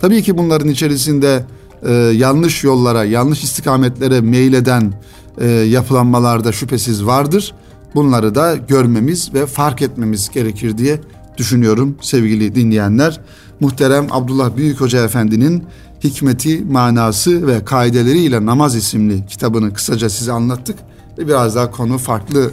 Tabii 0.00 0.22
ki 0.22 0.38
bunların 0.38 0.68
içerisinde 0.68 1.44
e, 1.82 1.92
yanlış 1.92 2.64
yollara, 2.64 3.04
yanlış 3.04 3.44
istikametlere 3.44 4.20
meyleden 4.20 4.94
e, 5.38 5.48
yapılanmalar 5.48 6.44
da 6.44 6.52
şüphesiz 6.52 7.06
vardır. 7.06 7.54
Bunları 7.94 8.34
da 8.34 8.56
görmemiz 8.56 9.34
ve 9.34 9.46
fark 9.46 9.82
etmemiz 9.82 10.28
gerekir 10.28 10.78
diye 10.78 11.00
düşünüyorum 11.36 11.96
sevgili 12.00 12.54
dinleyenler. 12.54 13.20
Muhterem 13.60 14.06
Abdullah 14.10 14.56
Büyük 14.56 14.80
Hoca 14.80 15.04
Efendi'nin 15.04 15.64
Hikmeti, 16.04 16.64
Manası 16.64 17.46
ve 17.46 17.64
Kaideleriyle 17.64 18.46
Namaz 18.46 18.76
isimli 18.76 19.26
kitabını 19.26 19.74
kısaca 19.74 20.10
size 20.10 20.32
anlattık. 20.32 20.76
Biraz 21.18 21.56
daha 21.56 21.70
konu 21.70 21.98
farklı 21.98 22.50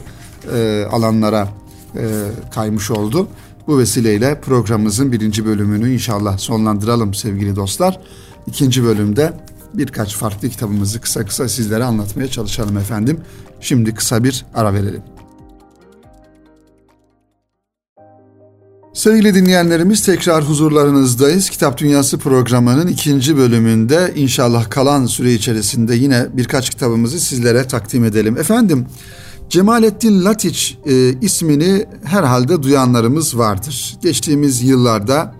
e, 0.53 0.85
alanlara 0.91 1.47
e, 1.95 2.27
kaymış 2.53 2.91
oldu. 2.91 3.27
Bu 3.67 3.79
vesileyle 3.79 4.41
programımızın 4.41 5.11
birinci 5.11 5.45
bölümünü 5.45 5.93
inşallah 5.93 6.37
sonlandıralım 6.37 7.13
sevgili 7.13 7.55
dostlar. 7.55 7.99
İkinci 8.47 8.83
bölümde 8.83 9.33
birkaç 9.73 10.15
farklı 10.15 10.49
kitabımızı 10.49 11.01
kısa 11.01 11.25
kısa 11.25 11.49
sizlere 11.49 11.83
anlatmaya 11.83 12.27
çalışalım 12.27 12.77
efendim. 12.77 13.19
Şimdi 13.59 13.93
kısa 13.95 14.23
bir 14.23 14.45
ara 14.53 14.73
verelim. 14.73 15.01
Sevgili 18.93 19.35
dinleyenlerimiz 19.35 20.05
tekrar 20.05 20.43
huzurlarınızdayız. 20.43 21.49
Kitap 21.49 21.77
Dünyası 21.77 22.17
programının 22.17 22.87
ikinci 22.87 23.37
bölümünde 23.37 24.13
inşallah 24.15 24.69
kalan 24.69 25.05
süre 25.05 25.33
içerisinde 25.33 25.95
yine 25.95 26.27
birkaç 26.33 26.69
kitabımızı 26.69 27.19
sizlere 27.19 27.67
takdim 27.67 28.05
edelim. 28.05 28.37
Efendim 28.37 28.85
Cemalettin 29.49 30.25
Latiç 30.25 30.77
e, 30.85 31.13
ismini 31.21 31.85
herhalde 32.03 32.63
duyanlarımız 32.63 33.37
vardır. 33.37 33.97
Geçtiğimiz 34.03 34.63
yıllarda 34.63 35.35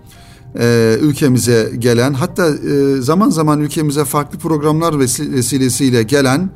e, 0.58 0.96
ülkemize 1.00 1.72
gelen 1.78 2.14
hatta 2.14 2.46
e, 2.48 3.00
zaman 3.00 3.30
zaman 3.30 3.60
ülkemize 3.60 4.04
farklı 4.04 4.38
programlar 4.38 4.98
vesilesiyle 4.98 6.02
gelen 6.02 6.50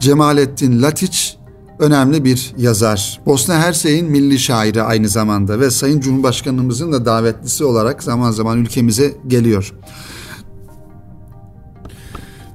Cemalettin 0.00 0.82
Latiç 0.82 1.37
önemli 1.78 2.24
bir 2.24 2.54
yazar. 2.58 3.20
Bosna 3.26 3.58
Hersey'in 3.58 4.10
milli 4.10 4.38
şairi 4.38 4.82
aynı 4.82 5.08
zamanda 5.08 5.60
ve 5.60 5.70
Sayın 5.70 6.00
Cumhurbaşkanımızın 6.00 6.92
da 6.92 7.04
davetlisi 7.04 7.64
olarak 7.64 8.02
zaman 8.02 8.30
zaman 8.30 8.58
ülkemize 8.58 9.14
geliyor. 9.26 9.74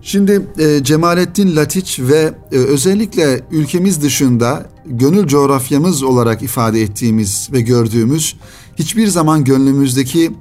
Şimdi 0.01 0.47
e, 0.59 0.83
Cemalettin 0.83 1.55
Latiç 1.55 1.99
ve 1.99 2.33
e, 2.51 2.57
özellikle 2.57 3.41
ülkemiz 3.51 4.01
dışında 4.01 4.65
gönül 4.85 5.27
coğrafyamız 5.27 6.03
olarak 6.03 6.41
ifade 6.41 6.81
ettiğimiz 6.81 7.49
ve 7.51 7.61
gördüğümüz 7.61 8.35
hiçbir 8.75 9.07
zaman 9.07 9.43
gönlümüzdeki 9.43 10.31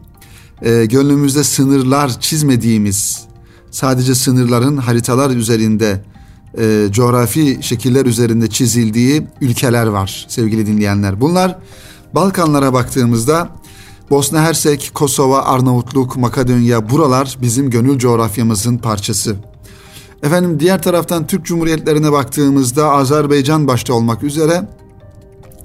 e, 0.62 0.86
gönlümüzde 0.86 1.44
sınırlar 1.44 2.20
çizmediğimiz 2.20 3.24
sadece 3.70 4.14
sınırların 4.14 4.76
haritalar 4.76 5.30
üzerinde 5.30 6.04
e, 6.58 6.86
coğrafi 6.90 7.58
şekiller 7.60 8.06
üzerinde 8.06 8.50
çizildiği 8.50 9.26
ülkeler 9.40 9.86
var 9.86 10.26
sevgili 10.28 10.66
dinleyenler. 10.66 11.20
Bunlar 11.20 11.58
Balkanlara 12.14 12.72
baktığımızda 12.72 13.48
Bosna 14.10 14.42
Hersek, 14.42 14.90
Kosova, 14.94 15.42
Arnavutluk, 15.42 16.16
Makedonya 16.16 16.90
buralar 16.90 17.36
bizim 17.42 17.70
gönül 17.70 17.98
coğrafyamızın 17.98 18.78
parçası. 18.78 19.36
Efendim 20.22 20.60
diğer 20.60 20.82
taraftan 20.82 21.26
Türk 21.26 21.44
Cumhuriyetlerine 21.44 22.12
baktığımızda 22.12 22.90
Azerbaycan 22.90 23.66
başta 23.66 23.94
olmak 23.94 24.22
üzere 24.22 24.68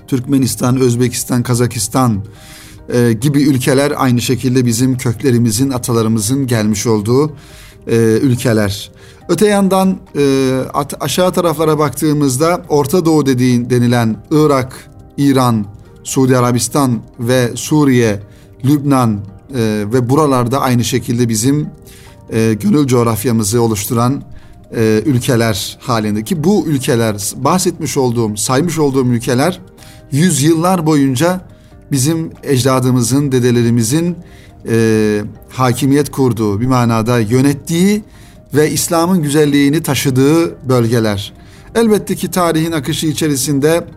Türkmenistan, 0.08 0.80
Özbekistan, 0.80 1.44
Kazakistan 1.44 2.24
e, 2.94 3.14
gibi 3.14 3.44
ülkeler 3.44 3.94
aynı 3.98 4.22
şekilde 4.22 4.66
bizim 4.66 4.98
köklerimizin, 4.98 5.70
atalarımızın 5.70 6.48
gelmiş 6.48 6.88
olduğu 6.88 7.36
e, 7.88 7.96
ülkeler. 8.18 8.92
Öte 9.30 9.48
yandan 9.48 9.98
e, 10.18 10.54
at, 10.74 10.94
aşağı 11.00 11.34
taraflara 11.34 11.80
baktığımızda 11.80 12.62
Orta 12.70 13.06
Doğu 13.06 13.26
dediğin 13.26 13.70
denilen 13.70 14.18
Irak, 14.32 14.90
İran, 15.18 15.66
Suudi 16.04 16.38
Arabistan 16.38 17.02
ve 17.20 17.52
Suriye, 17.56 18.20
Lübnan 18.66 19.20
e, 19.56 19.84
ve 19.94 20.10
buralarda 20.10 20.62
aynı 20.62 20.84
şekilde 20.84 21.30
bizim 21.30 21.68
e, 22.30 22.54
gönül 22.54 22.88
coğrafyamızı 22.88 23.62
oluşturan 23.62 24.24
e, 24.76 25.02
ülkeler 25.06 25.78
halindeki 25.82 26.44
bu 26.44 26.66
ülkeler 26.68 27.16
bahsetmiş 27.36 27.98
olduğum, 27.98 28.38
saymış 28.38 28.80
olduğum 28.80 29.06
ülkeler 29.06 29.60
yüzyıllar 30.12 30.86
boyunca 30.86 31.42
bizim 31.92 32.32
ecdadımızın, 32.44 33.32
dedelerimizin 33.32 34.18
e, 34.68 35.22
hakimiyet 35.50 36.12
kurduğu, 36.12 36.62
bir 36.62 36.66
manada 36.66 37.20
yönettiği 37.20 38.04
ve 38.54 38.72
İslam'ın 38.72 39.22
güzelliğini 39.22 39.84
taşıdığı 39.84 40.70
bölgeler. 40.70 41.34
Elbette 41.76 42.16
ki 42.16 42.32
tarihin 42.32 42.72
akışı 42.72 43.08
içerisinde 43.08 43.88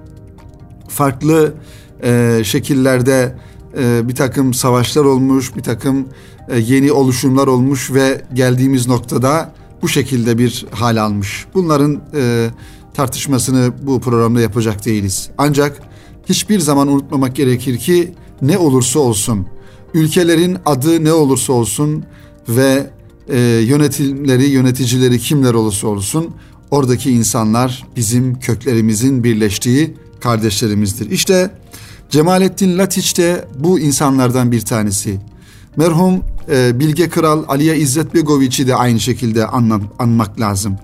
farklı 0.88 1.54
e, 2.02 2.40
şekillerde 2.44 3.36
e, 3.78 4.08
bir 4.08 4.14
takım 4.14 4.54
savaşlar 4.54 5.04
olmuş, 5.04 5.56
bir 5.56 5.62
takım 5.62 6.08
e, 6.48 6.58
yeni 6.58 6.92
oluşumlar 6.92 7.46
olmuş 7.46 7.90
ve 7.92 8.22
geldiğimiz 8.34 8.88
noktada 8.88 9.54
bu 9.82 9.88
şekilde 9.88 10.38
bir 10.38 10.66
hal 10.70 10.96
almış. 10.96 11.46
Bunların 11.54 12.00
e, 12.14 12.50
tartışmasını 12.94 13.72
bu 13.82 14.00
programda 14.00 14.40
yapacak 14.40 14.86
değiliz. 14.86 15.30
Ancak 15.38 15.80
hiçbir 16.28 16.58
zaman 16.58 16.88
unutmamak 16.88 17.36
gerekir 17.36 17.78
ki 17.78 18.14
ne 18.42 18.58
olursa 18.58 18.98
olsun, 18.98 19.46
ülkelerin 19.94 20.56
adı 20.66 21.04
ne 21.04 21.12
olursa 21.12 21.52
olsun 21.52 22.04
ve 22.48 22.90
e, 23.28 23.38
yönetimleri, 23.40 24.44
yöneticileri 24.44 25.18
kimler 25.18 25.54
olursa 25.54 25.86
olsun 25.86 26.34
Oradaki 26.70 27.10
insanlar 27.10 27.86
bizim 27.96 28.40
köklerimizin 28.40 29.24
birleştiği 29.24 29.94
kardeşlerimizdir. 30.20 31.10
İşte 31.10 31.50
Cemalettin 32.10 32.78
Latiç 32.78 33.18
de 33.18 33.44
bu 33.58 33.80
insanlardan 33.80 34.52
bir 34.52 34.60
tanesi. 34.60 35.20
Merhum 35.76 36.20
e, 36.50 36.80
Bilge 36.80 37.08
Kral 37.08 37.44
Aliye 37.48 37.76
İzzet 37.76 38.14
Begoviç'i 38.14 38.66
de 38.66 38.74
aynı 38.74 39.00
şekilde 39.00 39.46
anlam, 39.46 39.82
anmak 39.98 40.40
lazım. 40.40 40.76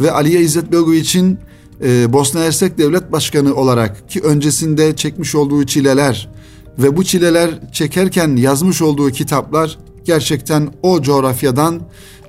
Ve 0.00 0.12
Aliye 0.12 0.40
İzzet 0.40 0.72
Begoviç'in 0.72 1.38
e, 1.84 2.12
Bosna 2.12 2.40
Hersek 2.40 2.78
Devlet 2.78 3.12
Başkanı 3.12 3.54
olarak 3.54 4.10
ki 4.10 4.20
öncesinde 4.20 4.96
çekmiş 4.96 5.34
olduğu 5.34 5.66
çileler 5.66 6.28
ve 6.78 6.96
bu 6.96 7.04
çileler 7.04 7.50
çekerken 7.72 8.36
yazmış 8.36 8.82
olduğu 8.82 9.10
kitaplar 9.10 9.78
gerçekten 10.04 10.68
o 10.82 11.02
coğrafyadan 11.02 11.80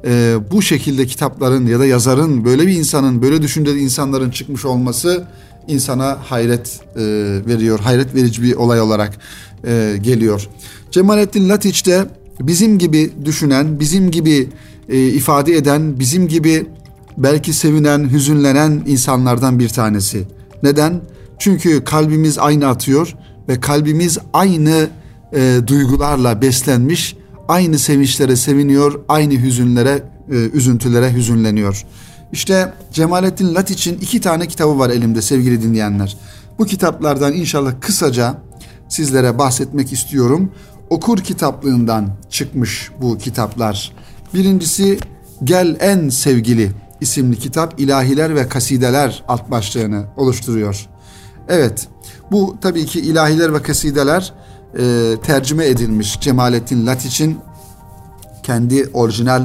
e, 0.06 0.36
bu 0.52 0.62
şekilde 0.62 1.06
kitapların 1.06 1.66
ya 1.66 1.80
da 1.80 1.86
yazarın 1.86 2.46
böyle 2.46 2.68
bir 2.68 2.74
insanın 2.74 3.22
böyle 3.22 3.42
düşünceli 3.42 3.80
insanların 3.80 4.30
çıkmış 4.30 4.66
olması 4.66 5.28
insana 5.68 6.18
hayret 6.24 6.80
e, 6.96 7.02
veriyor. 7.48 7.80
Hayret 7.80 8.16
verici 8.16 8.44
bir 8.44 8.56
olay 8.56 8.82
olarak 8.82 9.18
e, 9.68 9.98
geliyor. 10.02 10.48
Cemalettin 10.92 11.50
Latiç 11.50 11.86
de 11.88 12.06
bizim 12.40 12.78
gibi 12.78 13.12
düşünen, 13.26 13.80
bizim 13.80 14.12
gibi 14.12 14.50
e, 14.90 15.08
ifade 15.08 15.56
eden, 15.56 16.00
bizim 16.00 16.28
gibi 16.28 16.66
belki 17.18 17.54
sevinen, 17.54 18.12
hüzünlenen 18.12 18.84
insanlardan 18.88 19.60
bir 19.60 19.70
tanesi. 19.70 20.24
Neden? 20.64 21.02
Çünkü 21.40 21.84
kalbimiz 21.84 22.38
aynı 22.38 22.68
atıyor 22.68 23.16
ve 23.50 23.60
kalbimiz 23.60 24.18
aynı 24.34 24.88
e, 25.34 25.60
duygularla 25.68 26.42
beslenmiş, 26.42 27.16
aynı 27.48 27.80
sevinçlere 27.80 28.36
seviniyor, 28.36 29.00
aynı 29.08 29.34
hüzünlere, 29.34 30.04
e, 30.32 30.36
üzüntülere 30.36 31.14
hüzünleniyor. 31.14 31.86
İşte 32.32 32.74
Cemalettin 32.92 33.56
Latiç'in 33.56 33.98
iki 33.98 34.22
tane 34.22 34.48
kitabı 34.48 34.80
var 34.80 34.90
elimde 34.90 35.22
sevgili 35.22 35.64
dinleyenler. 35.64 36.18
Bu 36.60 36.66
kitaplardan 36.66 37.34
inşallah 37.34 37.74
kısaca 37.82 38.38
sizlere 38.90 39.38
bahsetmek 39.38 39.94
istiyorum. 39.94 40.52
Okur 40.90 41.18
kitaplığından 41.18 42.10
çıkmış 42.30 42.92
bu 43.02 43.18
kitaplar. 43.18 43.94
Birincisi 44.34 45.00
Gel 45.44 45.78
En 45.80 46.10
Sevgili 46.10 46.72
isimli 47.02 47.40
kitap 47.40 47.80
ilahiler 47.80 48.36
ve 48.36 48.48
kasideler 48.48 49.24
alt 49.28 49.52
başlığını 49.52 50.06
oluşturuyor. 50.18 50.88
Evet 51.50 51.88
bu 52.32 52.56
tabii 52.62 52.86
ki 52.86 53.00
ilahiler 53.00 53.54
ve 53.54 53.62
kasideler 53.62 54.34
e, 54.80 55.16
tercüme 55.24 55.66
edilmiş 55.66 56.20
Cemalettin 56.22 56.88
Latiç'in 56.88 57.40
kendi 58.44 58.90
orijinal 58.94 59.42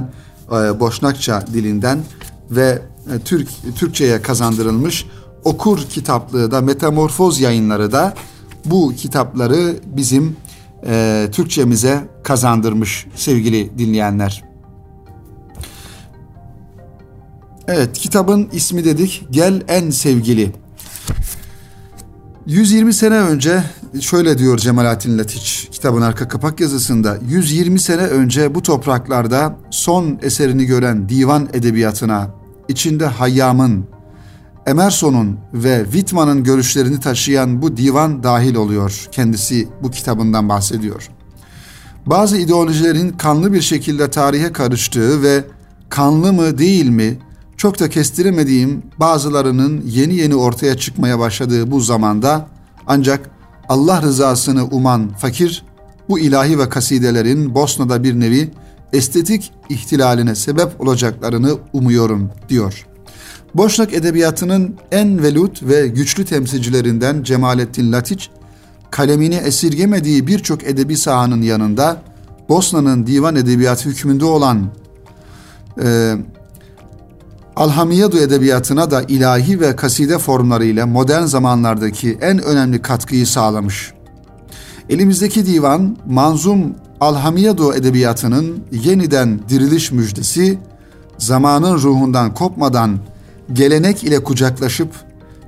e, 0.48 0.80
Boşnakça 0.80 1.44
dilinden 1.46 1.98
ve 2.50 2.82
e, 3.14 3.18
Türk 3.18 3.48
Türkçe'ye 3.76 4.22
kazandırılmış 4.22 5.06
okur 5.44 5.78
kitaplığı 5.78 6.50
da 6.50 6.60
Metamorfoz 6.60 7.40
yayınları 7.40 7.92
da 7.92 8.14
bu 8.64 8.92
kitapları 8.96 9.76
bizim 9.86 10.36
e, 10.86 11.28
Türkçemize 11.32 12.08
kazandırmış 12.22 13.06
sevgili 13.14 13.78
dinleyenler. 13.78 14.44
Evet 17.68 17.98
kitabın 17.98 18.48
ismi 18.52 18.84
dedik 18.84 19.26
Gel 19.30 19.62
En 19.68 19.90
Sevgili. 19.90 20.52
120 22.46 22.94
sene 22.94 23.14
önce 23.14 23.62
şöyle 24.00 24.38
diyor 24.38 24.58
Cemalettin 24.58 25.18
Latiç 25.18 25.68
kitabın 25.72 26.02
arka 26.02 26.28
kapak 26.28 26.60
yazısında 26.60 27.18
120 27.28 27.78
sene 27.78 28.02
önce 28.02 28.54
bu 28.54 28.62
topraklarda 28.62 29.56
son 29.70 30.18
eserini 30.22 30.64
gören 30.64 31.08
divan 31.08 31.48
edebiyatına 31.52 32.30
içinde 32.68 33.06
Hayyam'ın, 33.06 33.86
Emerson'un 34.66 35.38
ve 35.54 35.84
Whitman'ın 35.84 36.44
görüşlerini 36.44 37.00
taşıyan 37.00 37.62
bu 37.62 37.76
divan 37.76 38.22
dahil 38.22 38.54
oluyor. 38.54 39.06
Kendisi 39.12 39.68
bu 39.82 39.90
kitabından 39.90 40.48
bahsediyor. 40.48 41.08
Bazı 42.06 42.36
ideolojilerin 42.36 43.10
kanlı 43.10 43.52
bir 43.52 43.62
şekilde 43.62 44.10
tarihe 44.10 44.52
karıştığı 44.52 45.22
ve 45.22 45.44
kanlı 45.88 46.32
mı 46.32 46.58
değil 46.58 46.88
mi 46.88 47.18
çok 47.56 47.80
da 47.80 47.90
kestiremediğim 47.90 48.82
bazılarının 49.00 49.82
yeni 49.86 50.14
yeni 50.14 50.34
ortaya 50.34 50.76
çıkmaya 50.76 51.18
başladığı 51.18 51.70
bu 51.70 51.80
zamanda 51.80 52.48
ancak 52.86 53.30
Allah 53.68 54.02
rızasını 54.02 54.64
uman 54.64 55.08
fakir 55.08 55.64
bu 56.08 56.18
ilahi 56.18 56.58
ve 56.58 56.68
kasidelerin 56.68 57.54
Bosna'da 57.54 58.04
bir 58.04 58.20
nevi 58.20 58.50
estetik 58.92 59.52
ihtilaline 59.68 60.34
sebep 60.34 60.80
olacaklarını 60.80 61.58
umuyorum 61.72 62.30
diyor. 62.48 62.86
Boşnak 63.54 63.94
edebiyatının 63.94 64.76
en 64.92 65.22
velut 65.22 65.62
ve 65.62 65.88
güçlü 65.88 66.24
temsilcilerinden 66.24 67.22
Cemalettin 67.22 67.92
Latiç, 67.92 68.30
kalemini 68.90 69.34
esirgemediği 69.34 70.26
birçok 70.26 70.64
edebi 70.64 70.96
sahanın 70.96 71.42
yanında 71.42 72.02
Bosna'nın 72.48 73.06
divan 73.06 73.36
edebiyatı 73.36 73.88
hükmünde 73.88 74.24
olan 74.24 74.70
e, 75.82 76.16
Alhamiyadu 77.56 78.18
edebiyatına 78.18 78.90
da 78.90 79.02
ilahi 79.02 79.60
ve 79.60 79.76
kaside 79.76 80.18
formlarıyla 80.18 80.86
modern 80.86 81.24
zamanlardaki 81.24 82.18
en 82.20 82.42
önemli 82.42 82.82
katkıyı 82.82 83.26
sağlamış. 83.26 83.92
Elimizdeki 84.88 85.46
divan 85.46 85.96
manzum 86.06 86.74
Alhamiyadu 87.00 87.74
edebiyatının 87.74 88.64
yeniden 88.72 89.40
diriliş 89.48 89.92
müjdesi, 89.92 90.58
zamanın 91.18 91.74
ruhundan 91.74 92.34
kopmadan 92.34 92.98
gelenek 93.52 94.04
ile 94.04 94.22
kucaklaşıp, 94.22 94.88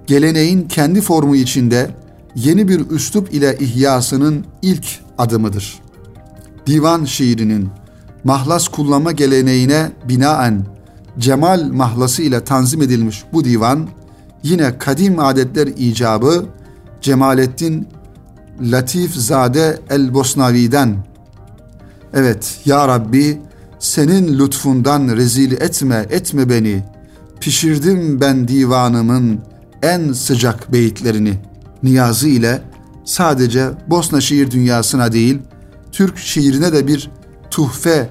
geleneğin 0.07 0.69
kendi 0.69 1.01
formu 1.01 1.37
içinde 1.37 1.91
yeni 2.35 2.69
bir 2.69 2.91
üslup 2.91 3.35
ile 3.35 3.57
ihyasının 3.61 4.45
ilk 4.63 4.87
adımıdır. 5.19 5.79
Divan 6.67 7.05
şiirinin 7.05 7.69
mahlas 8.25 8.69
kullanma 8.69 9.13
geleneğine 9.13 9.93
binaen 10.09 10.78
cemal 11.19 11.63
mahlası 11.73 12.23
ile 12.23 12.45
tanzim 12.45 12.83
edilmiş 12.83 13.25
bu 13.33 13.45
divan, 13.45 13.89
yine 14.43 14.79
kadim 14.79 15.19
adetler 15.19 15.67
icabı 15.67 16.47
Cemalettin 17.01 17.89
Latif 18.63 19.15
Zade 19.15 19.81
El 19.91 20.15
Bosnavi'den 20.15 20.97
Evet 22.15 22.61
ya 22.65 22.89
Rabbi 22.89 23.39
senin 23.79 24.39
lütfundan 24.39 25.17
rezil 25.17 25.53
etme 25.53 26.07
etme 26.11 26.51
beni. 26.51 26.85
Pişirdim 27.41 28.21
ben 28.21 28.49
divanımın 28.49 29.41
en 29.83 30.13
sıcak 30.13 30.73
beyitlerini. 30.73 31.35
Niyazı 31.83 32.29
ile 32.29 32.63
sadece 33.05 33.71
Bosna 33.87 34.21
şiir 34.21 34.51
dünyasına 34.51 35.13
değil 35.13 35.39
Türk 35.93 36.19
şiirine 36.19 36.73
de 36.73 36.87
bir 36.87 37.11
tuhfe 37.51 38.11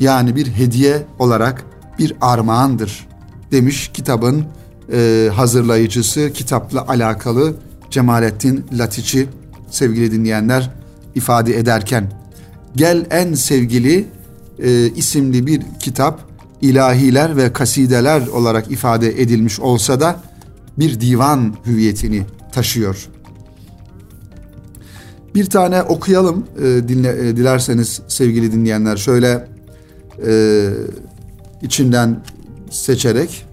yani 0.00 0.36
bir 0.36 0.46
hediye 0.46 1.06
olarak 1.18 1.64
bir 1.98 2.12
armağandır 2.20 3.06
demiş 3.52 3.90
kitabın 3.94 4.44
e, 4.92 5.30
hazırlayıcısı 5.34 6.32
kitapla 6.34 6.88
alakalı 6.88 7.54
Cemalettin 7.90 8.66
Latiç'i 8.72 9.28
sevgili 9.70 10.12
dinleyenler 10.12 10.70
ifade 11.14 11.58
ederken 11.58 12.12
Gel 12.76 13.06
En 13.10 13.34
Sevgili 13.34 14.08
e, 14.58 14.90
isimli 14.90 15.46
bir 15.46 15.62
kitap 15.80 16.20
ilahiler 16.60 17.36
ve 17.36 17.52
kasideler 17.52 18.26
olarak 18.26 18.70
ifade 18.70 19.22
edilmiş 19.22 19.60
olsa 19.60 20.00
da 20.00 20.20
bir 20.78 21.00
divan 21.00 21.56
hüviyetini 21.66 22.22
taşıyor. 22.52 23.08
Bir 25.34 25.44
tane 25.44 25.82
okuyalım 25.82 26.46
e, 26.58 26.88
dinle, 26.88 27.28
e, 27.28 27.36
dilerseniz 27.36 28.00
sevgili 28.08 28.52
dinleyenler 28.52 28.96
şöyle 28.96 29.48
e, 30.26 30.70
içinden 31.62 32.20
seçerek 32.70 33.46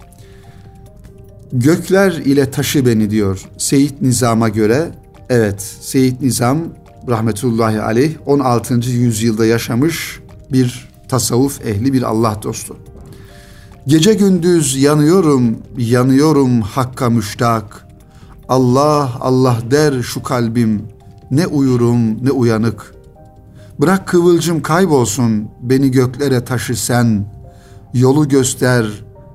Gökler 1.54 2.12
ile 2.12 2.52
taşı 2.52 2.86
beni 2.86 3.10
diyor 3.10 3.42
Seyit 3.58 4.02
Nizam'a 4.02 4.50
göre. 4.50 4.92
Evet 5.30 5.62
Seyit 5.82 6.22
Nizam 6.22 6.60
rahmetullahi 7.10 7.82
aleyh 7.82 8.12
16. 8.26 8.74
yüzyılda 8.74 9.46
yaşamış 9.46 10.20
bir 10.52 10.90
tasavvuf 11.08 11.66
ehli 11.66 11.94
bir 11.94 12.02
Allah 12.04 12.40
dostu. 12.44 12.78
Gece 13.88 14.14
gündüz 14.14 14.76
yanıyorum, 14.82 15.58
yanıyorum 15.78 16.62
hakka 16.62 17.10
müştak. 17.10 17.88
Allah 18.50 19.12
Allah 19.20 19.58
der 19.72 20.02
şu 20.02 20.24
kalbim, 20.24 20.82
ne 21.32 21.48
uyurum 21.48 22.26
ne 22.26 22.32
uyanık. 22.32 22.94
Bırak 23.80 24.08
kıvılcım 24.08 24.62
kaybolsun, 24.62 25.50
beni 25.62 25.92
göklere 25.92 26.46
taşı 26.46 26.86
sen. 26.86 27.33
Yolu 27.94 28.28
göster, 28.28 28.86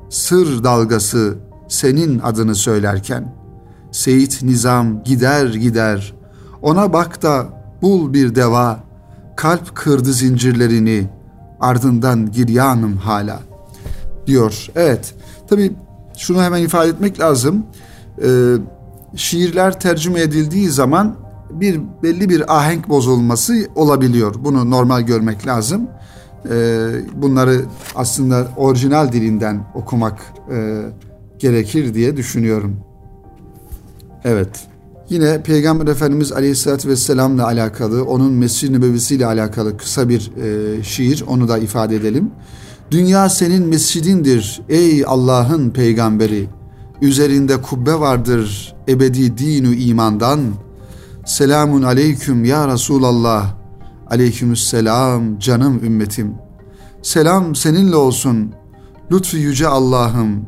sır 0.09 0.65
dalgası 0.65 1.39
senin 1.69 2.19
adını 2.19 2.55
söylerken. 2.55 3.35
Seyit 3.93 4.43
Nizam 4.43 5.05
gider 5.05 5.47
gider, 5.47 6.15
ona 6.63 6.93
bak 6.93 7.23
da 7.23 7.47
bul 7.83 8.13
bir 8.13 8.35
deva, 8.35 8.81
kalp 9.37 9.77
kırdı 9.77 10.13
zincirlerini, 10.13 11.11
ardından 11.61 12.33
giryanım 12.33 12.97
hala 12.97 13.41
diyor. 14.27 14.67
Evet, 14.77 15.15
tabi 15.49 15.73
şunu 16.17 16.43
hemen 16.43 16.63
ifade 16.63 16.89
etmek 16.89 17.21
lazım. 17.21 17.67
E, 18.23 18.55
şiirler 19.17 19.81
tercüme 19.81 20.21
edildiği 20.21 20.69
zaman 20.69 21.17
bir 21.51 21.81
belli 22.03 22.29
bir 22.29 22.57
ahenk 22.59 22.89
bozulması 22.89 23.69
olabiliyor. 23.75 24.35
Bunu 24.39 24.71
normal 24.71 25.01
görmek 25.01 25.47
lazım. 25.47 25.89
E, 26.51 26.89
bunları 27.15 27.65
aslında 27.95 28.49
orijinal 28.57 29.13
dilinden 29.13 29.65
okumak 29.75 30.21
e, 30.51 30.83
gerekir 31.39 31.95
diye 31.95 32.17
düşünüyorum. 32.17 32.77
Evet. 34.25 34.69
Yine 35.11 35.43
Peygamber 35.43 35.87
Efendimiz 35.87 36.33
Aleyhisselatü 36.33 36.89
Vesselam'la 36.89 37.47
alakalı, 37.47 38.05
onun 38.05 38.33
Mescid-i 38.33 38.73
Nebevisi'yle 38.73 39.27
alakalı 39.27 39.77
kısa 39.77 40.09
bir 40.09 40.31
e, 40.37 40.83
şiir, 40.83 41.25
onu 41.29 41.49
da 41.49 41.59
ifade 41.59 41.97
edelim. 41.97 42.31
Dünya 42.91 43.29
senin 43.29 43.67
mescidindir 43.67 44.63
ey 44.69 45.05
Allah'ın 45.07 45.71
peygamberi. 45.71 46.49
Üzerinde 47.03 47.63
kubbe 47.63 47.95
vardır 47.95 48.75
ebedi 48.89 49.39
dinu 49.39 49.75
imandan. 49.75 50.41
Selamun 51.27 51.83
aleyküm 51.83 52.45
ya 52.45 52.69
Resulallah. 52.69 53.58
Aleykümüsselam 54.11 55.39
canım 55.39 55.85
ümmetim. 55.85 56.35
Selam 57.03 57.55
seninle 57.55 57.97
olsun. 57.97 58.55
Lütfü 59.13 59.39
yüce 59.39 59.69
Allah'ım. 59.69 60.47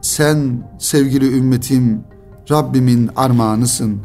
Sen 0.00 0.68
sevgili 0.78 1.36
ümmetim 1.38 2.04
Rabbimin 2.50 3.10
armağanısın. 3.16 4.00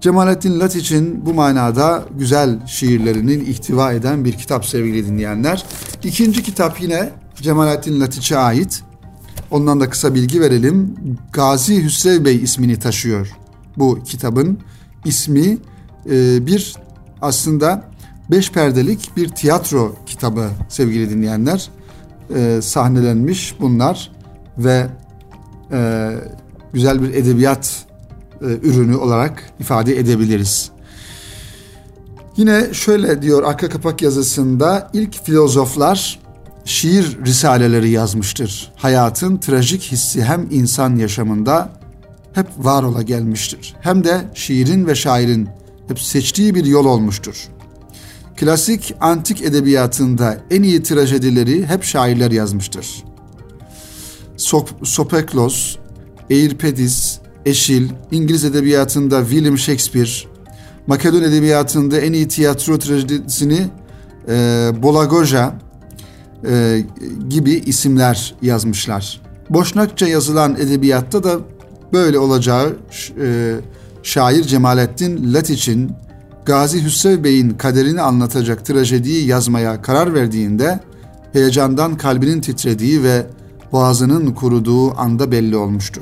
Cemalettin 0.00 0.60
Latiç'in 0.60 1.26
bu 1.26 1.34
manada 1.34 2.04
güzel 2.18 2.66
şiirlerinin 2.66 3.40
ihtiva 3.40 3.92
eden 3.92 4.24
bir 4.24 4.32
kitap 4.32 4.66
sevgili 4.66 5.06
dinleyenler. 5.06 5.64
İkinci 6.04 6.42
kitap 6.42 6.82
yine 6.82 7.10
Cemalettin 7.42 8.00
Latiç'e 8.00 8.38
ait. 8.38 8.82
Ondan 9.50 9.80
da 9.80 9.90
kısa 9.90 10.14
bilgi 10.14 10.40
verelim. 10.40 10.94
Gazi 11.32 11.84
Hüsrev 11.84 12.24
Bey 12.24 12.36
ismini 12.36 12.78
taşıyor. 12.78 13.28
Bu 13.76 14.02
kitabın 14.04 14.58
ismi 15.04 15.58
e, 16.10 16.46
bir 16.46 16.74
aslında 17.22 17.84
beş 18.30 18.52
perdelik 18.52 19.16
bir 19.16 19.28
tiyatro 19.28 19.94
kitabı 20.06 20.48
sevgili 20.68 21.10
dinleyenler. 21.10 21.68
E, 22.34 22.62
sahnelenmiş 22.62 23.54
bunlar 23.60 24.12
ve 24.58 24.86
e, 25.72 26.10
güzel 26.72 27.02
bir 27.02 27.14
edebiyat 27.14 27.86
e, 28.40 28.44
ürünü 28.44 28.96
olarak 28.96 29.52
ifade 29.60 29.98
edebiliriz. 29.98 30.70
Yine 32.36 32.74
şöyle 32.74 33.22
diyor 33.22 33.42
arka 33.42 33.68
kapak 33.68 34.02
yazısında 34.02 34.90
ilk 34.92 35.24
filozoflar 35.24 36.20
şiir 36.64 37.18
risaleleri 37.24 37.90
yazmıştır. 37.90 38.72
Hayatın 38.76 39.36
trajik 39.36 39.82
hissi 39.82 40.24
hem 40.24 40.48
insan 40.50 40.96
yaşamında 40.96 41.72
hep 42.32 42.46
var 42.58 42.82
ola 42.82 43.02
gelmiştir. 43.02 43.74
Hem 43.80 44.04
de 44.04 44.24
şiirin 44.34 44.86
ve 44.86 44.94
şairin 44.94 45.48
hep 45.88 46.00
seçtiği 46.00 46.54
bir 46.54 46.64
yol 46.64 46.84
olmuştur. 46.84 47.48
Klasik 48.36 48.94
antik 49.00 49.42
edebiyatında 49.42 50.38
en 50.50 50.62
iyi 50.62 50.82
trajedileri 50.82 51.66
hep 51.66 51.84
şairler 51.84 52.30
yazmıştır. 52.30 53.04
Sop 54.36 54.68
Sopeklos, 54.82 55.76
Eirpedis, 56.30 57.18
Eşil, 57.46 57.88
İngiliz 58.10 58.44
edebiyatında 58.44 59.22
William 59.22 59.58
Shakespeare, 59.58 60.10
Makedon 60.86 61.22
edebiyatında 61.22 61.98
en 61.98 62.12
iyi 62.12 62.28
tiyatro 62.28 62.78
trajedisini 62.78 63.66
e, 64.28 64.70
Bolagoja 64.82 65.58
e, 66.48 66.84
gibi 67.28 67.52
isimler 67.52 68.34
yazmışlar. 68.42 69.20
Boşnakça 69.50 70.06
yazılan 70.06 70.54
edebiyatta 70.54 71.24
da 71.24 71.38
böyle 71.92 72.18
olacağı 72.18 72.76
e, 73.20 73.54
şair 74.02 74.42
Cemalettin 74.42 75.34
Latiç'in 75.34 75.92
Gazi 76.46 76.84
Hüsrev 76.84 77.24
Bey'in 77.24 77.50
kaderini 77.50 78.02
anlatacak 78.02 78.64
trajediyi 78.64 79.26
yazmaya 79.26 79.82
karar 79.82 80.14
verdiğinde 80.14 80.80
heyecandan 81.32 81.96
kalbinin 81.96 82.40
titrediği 82.40 83.02
ve 83.02 83.26
boğazının 83.72 84.34
kuruduğu 84.34 84.98
anda 84.98 85.30
belli 85.30 85.56
olmuştu. 85.56 86.00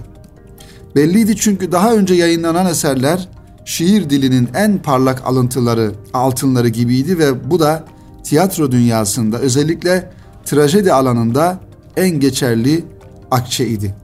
Belliydi 0.97 1.37
çünkü 1.37 1.73
daha 1.73 1.95
önce 1.95 2.15
yayınlanan 2.15 2.67
eserler 2.67 3.29
şiir 3.65 4.11
dilinin 4.11 4.49
en 4.55 4.79
parlak 4.79 5.27
alıntıları, 5.27 5.93
altınları 6.15 6.69
gibiydi 6.69 7.19
ve 7.19 7.51
bu 7.51 7.61
da 7.61 7.85
tiyatro 8.25 8.73
dünyasında 8.73 9.39
özellikle 9.39 10.11
trajedi 10.45 10.93
alanında 10.93 11.61
en 11.97 12.21
geçerli 12.21 12.85
akçe 13.31 13.67
idi. 13.67 13.95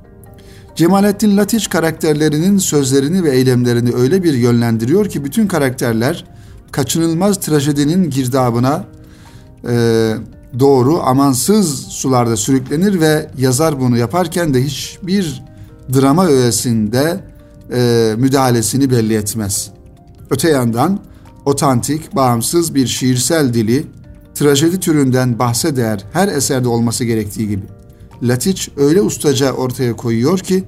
Cemalettin 0.76 1.36
Latiç 1.36 1.68
karakterlerinin 1.68 2.58
sözlerini 2.58 3.22
ve 3.22 3.30
eylemlerini 3.30 3.94
öyle 3.94 4.22
bir 4.22 4.34
yönlendiriyor 4.34 5.08
ki 5.08 5.24
bütün 5.24 5.46
karakterler 5.46 6.24
kaçınılmaz 6.72 7.40
trajedinin 7.40 8.10
girdabına 8.10 8.84
e, 9.68 10.14
doğru 10.58 11.02
amansız 11.02 11.80
sularda 11.80 12.36
sürüklenir 12.36 13.00
ve 13.00 13.30
yazar 13.38 13.80
bunu 13.80 13.96
yaparken 13.98 14.54
de 14.54 14.64
hiçbir 14.64 15.42
drama 15.94 16.26
öğesinde 16.26 17.20
e, 17.72 18.12
müdahalesini 18.18 18.90
belli 18.90 19.14
etmez. 19.14 19.70
Öte 20.30 20.48
yandan 20.48 20.98
otantik, 21.44 22.14
bağımsız 22.14 22.74
bir 22.74 22.86
şiirsel 22.86 23.54
dili 23.54 23.86
trajedi 24.34 24.80
türünden 24.80 25.38
bahse 25.38 25.76
değer 25.76 26.04
her 26.12 26.28
eserde 26.28 26.68
olması 26.68 27.04
gerektiği 27.04 27.48
gibi. 27.48 27.64
Latiç 28.22 28.68
öyle 28.76 29.02
ustaca 29.02 29.52
ortaya 29.52 29.96
koyuyor 29.96 30.38
ki 30.38 30.64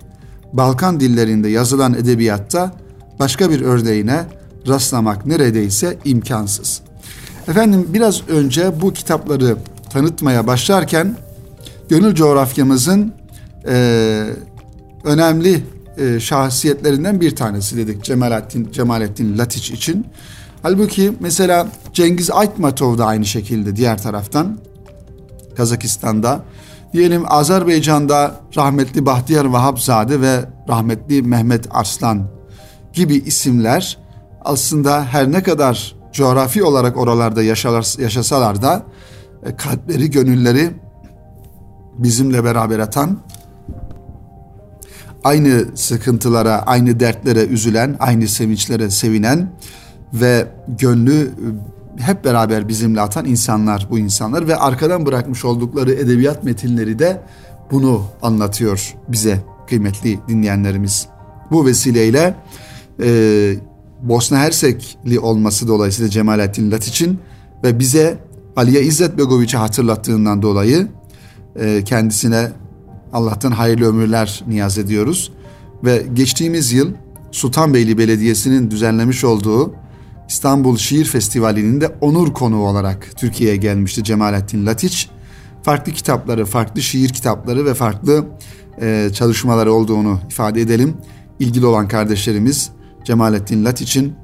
Balkan 0.53 1.01
dillerinde 1.01 1.49
yazılan 1.49 1.95
edebiyatta 1.95 2.73
başka 3.19 3.51
bir 3.51 3.61
örneğine 3.61 4.25
rastlamak 4.69 5.27
neredeyse 5.27 5.99
imkansız. 6.05 6.81
Efendim 7.49 7.87
biraz 7.89 8.29
önce 8.29 8.81
bu 8.81 8.93
kitapları 8.93 9.57
tanıtmaya 9.91 10.47
başlarken 10.47 11.17
gönül 11.89 12.15
coğrafyamızın 12.15 13.13
e, 13.69 14.27
önemli 15.05 15.63
e, 15.99 16.21
şahsiyetlerinden 16.21 17.21
bir 17.21 17.37
tanesi 17.37 17.77
dedik 17.77 18.05
Cemalettin, 18.05 18.73
Cemalettin 18.73 19.39
Latiç 19.39 19.71
için. 19.71 20.07
Halbuki 20.63 21.13
mesela 21.21 21.69
Cengiz 21.93 22.31
Aytmatov 22.31 22.99
da 22.99 23.07
aynı 23.07 23.25
şekilde 23.25 23.77
diğer 23.77 24.03
taraftan 24.03 24.59
Kazakistan'da. 25.57 26.43
Diyelim 26.95 27.23
Azerbaycan'da 27.27 28.41
rahmetli 28.57 29.07
Bahtiyar 29.07 29.45
Vahapzade 29.45 30.21
ve 30.21 30.45
rahmetli 30.69 31.23
Mehmet 31.23 31.67
Arslan 31.71 32.27
gibi 32.93 33.15
isimler 33.15 33.99
aslında 34.45 35.05
her 35.05 35.33
ne 35.33 35.43
kadar 35.43 35.97
coğrafi 36.13 36.65
olarak 36.65 36.97
oralarda 36.97 37.43
yaşasalar 37.99 38.63
da 38.63 38.83
e, 39.47 39.57
kalpleri, 39.57 40.11
gönülleri 40.11 40.71
bizimle 41.99 42.45
beraber 42.45 42.79
atan 42.79 43.19
aynı 45.25 45.77
sıkıntılara, 45.77 46.63
aynı 46.67 47.01
dertlere 47.01 47.45
üzülen, 47.45 47.97
aynı 48.01 48.29
sevinçlere 48.29 48.91
sevinen 48.91 49.51
ve 50.13 50.49
gönlü 50.69 51.33
hep 51.99 52.25
beraber 52.25 52.69
bizimle 52.69 53.01
atan 53.01 53.25
insanlar 53.25 53.87
bu 53.91 53.99
insanlar 53.99 54.49
ve 54.49 54.57
arkadan 54.57 55.07
bırakmış 55.07 55.45
oldukları 55.45 55.93
edebiyat 55.93 56.45
metinleri 56.45 56.99
de 56.99 57.23
bunu 57.71 58.03
anlatıyor 58.23 58.95
bize 59.09 59.45
kıymetli 59.69 60.19
dinleyenlerimiz. 60.29 61.07
Bu 61.51 61.67
vesileyle 61.67 62.35
e, 63.03 63.55
Bosna 64.03 64.39
Hersekli 64.39 65.21
olması 65.21 65.69
dolayısıyla 65.69 66.11
Cemalettin 66.11 66.71
Latiç'in 66.71 67.19
ve 67.65 67.79
bize 67.79 68.19
Aliye 68.57 68.83
İzzet 68.83 69.19
Begoviç'i 69.19 69.57
hatırlattığından 69.57 70.43
dolayı 70.43 70.89
e, 71.57 71.85
kendisine 71.85 72.53
Allah'tan 73.13 73.51
hayırlı 73.51 73.89
ömürler 73.89 74.45
niyaz 74.49 74.79
ediyoruz. 74.79 75.33
Ve 75.85 76.07
geçtiğimiz 76.15 76.73
yıl 76.73 76.93
Sultanbeyli 77.31 77.99
Belediyesi'nin 77.99 78.71
düzenlemiş 78.71 79.25
olduğu 79.25 79.75
İstanbul 80.29 80.77
Şiir 80.77 81.05
Festivali'nin 81.05 81.81
de 81.81 81.95
onur 82.01 82.33
konuğu 82.33 82.67
olarak 82.67 83.11
Türkiye'ye 83.17 83.57
gelmişti 83.57 84.05
Cemalettin 84.05 84.67
Latiç. 84.67 85.09
Farklı 85.63 85.93
kitapları, 85.93 86.47
farklı 86.47 86.83
şiir 86.83 87.09
kitapları 87.09 87.65
ve 87.65 87.75
farklı 87.75 88.27
e, 88.81 89.11
çalışmaları 89.15 89.73
olduğunu 89.73 90.21
ifade 90.31 90.61
edelim. 90.61 90.97
İlgili 91.39 91.67
olan 91.67 91.89
kardeşlerimiz 91.89 92.71
Cemalettin 93.05 93.65
Latiç'in 93.65 94.15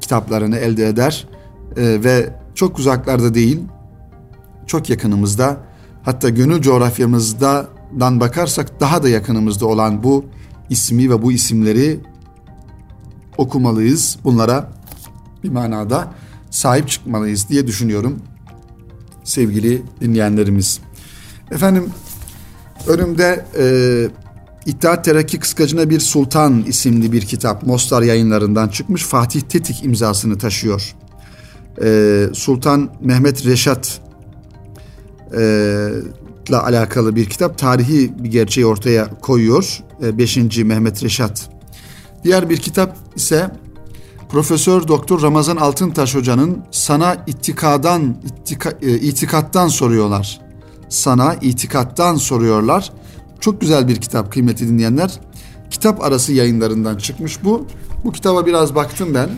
kitaplarını 0.00 0.56
elde 0.56 0.88
eder 0.88 1.28
e, 1.76 2.04
ve 2.04 2.34
çok 2.54 2.78
uzaklarda 2.78 3.34
değil, 3.34 3.60
çok 4.66 4.90
yakınımızda 4.90 5.56
hatta 6.02 6.28
gönül 6.28 6.62
coğrafyamızda 6.62 7.66
dan 8.00 8.20
bakarsak 8.20 8.80
daha 8.80 9.02
da 9.02 9.08
yakınımızda 9.08 9.66
olan 9.66 10.02
bu 10.02 10.24
ismi 10.70 11.10
ve 11.10 11.22
bu 11.22 11.32
isimleri 11.32 12.00
okumalıyız. 13.38 14.18
Bunlara 14.24 14.70
bir 15.46 15.52
manada 15.52 16.12
sahip 16.50 16.88
çıkmalıyız 16.88 17.48
diye 17.48 17.66
düşünüyorum 17.66 18.18
sevgili 19.24 19.82
dinleyenlerimiz. 20.00 20.80
Efendim 21.50 21.90
önümde 22.86 23.44
e, 23.58 23.64
İttihat 24.66 25.04
Terakki 25.04 25.38
Kıskacına 25.38 25.90
Bir 25.90 26.00
Sultan 26.00 26.62
isimli 26.62 27.12
bir 27.12 27.22
kitap 27.22 27.62
Mostar 27.62 28.02
yayınlarından 28.02 28.68
çıkmış. 28.68 29.02
Fatih 29.02 29.40
Tetik 29.40 29.84
imzasını 29.84 30.38
taşıyor. 30.38 30.94
Ee, 31.82 32.26
Sultan 32.34 32.90
Mehmet 33.00 33.46
Reşat 33.46 34.00
e, 35.32 35.40
ile 36.48 36.56
alakalı 36.56 37.16
bir 37.16 37.24
kitap. 37.24 37.58
Tarihi 37.58 38.24
bir 38.24 38.30
gerçeği 38.30 38.66
ortaya 38.66 39.10
koyuyor. 39.20 39.82
5. 40.02 40.36
E, 40.36 40.64
Mehmet 40.64 41.02
Reşat. 41.02 41.50
Diğer 42.24 42.50
bir 42.50 42.56
kitap 42.56 42.96
ise 43.16 43.50
Profesör 44.28 44.88
Doktor 44.88 45.22
Ramazan 45.22 45.56
Altıntaş 45.56 46.14
hocanın 46.14 46.58
sana 46.70 47.16
itikadan 47.26 48.16
ittika, 48.24 48.72
e, 48.82 48.94
itikattan 48.94 49.68
soruyorlar. 49.68 50.40
Sana 50.88 51.34
itikattan 51.34 52.16
soruyorlar. 52.16 52.92
Çok 53.40 53.60
güzel 53.60 53.88
bir 53.88 53.96
kitap 53.96 54.32
kıymetli 54.32 54.68
dinleyenler. 54.68 55.20
Kitap 55.70 56.02
arası 56.04 56.32
yayınlarından 56.32 56.96
çıkmış 56.96 57.44
bu. 57.44 57.66
Bu 58.04 58.12
kitaba 58.12 58.46
biraz 58.46 58.74
baktım 58.74 59.14
ben. 59.14 59.30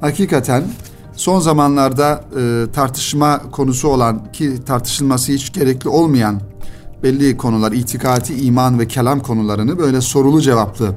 Hakikaten 0.00 0.64
son 1.12 1.40
zamanlarda 1.40 2.24
e, 2.40 2.72
tartışma 2.72 3.50
konusu 3.50 3.88
olan 3.88 4.32
ki 4.32 4.64
tartışılması 4.66 5.32
hiç 5.32 5.52
gerekli 5.52 5.88
olmayan 5.88 6.40
belli 7.02 7.36
konular, 7.36 7.72
itikati, 7.72 8.34
iman 8.34 8.78
ve 8.78 8.88
kelam 8.88 9.20
konularını 9.20 9.78
böyle 9.78 10.00
sorulu 10.00 10.40
cevaplı 10.40 10.94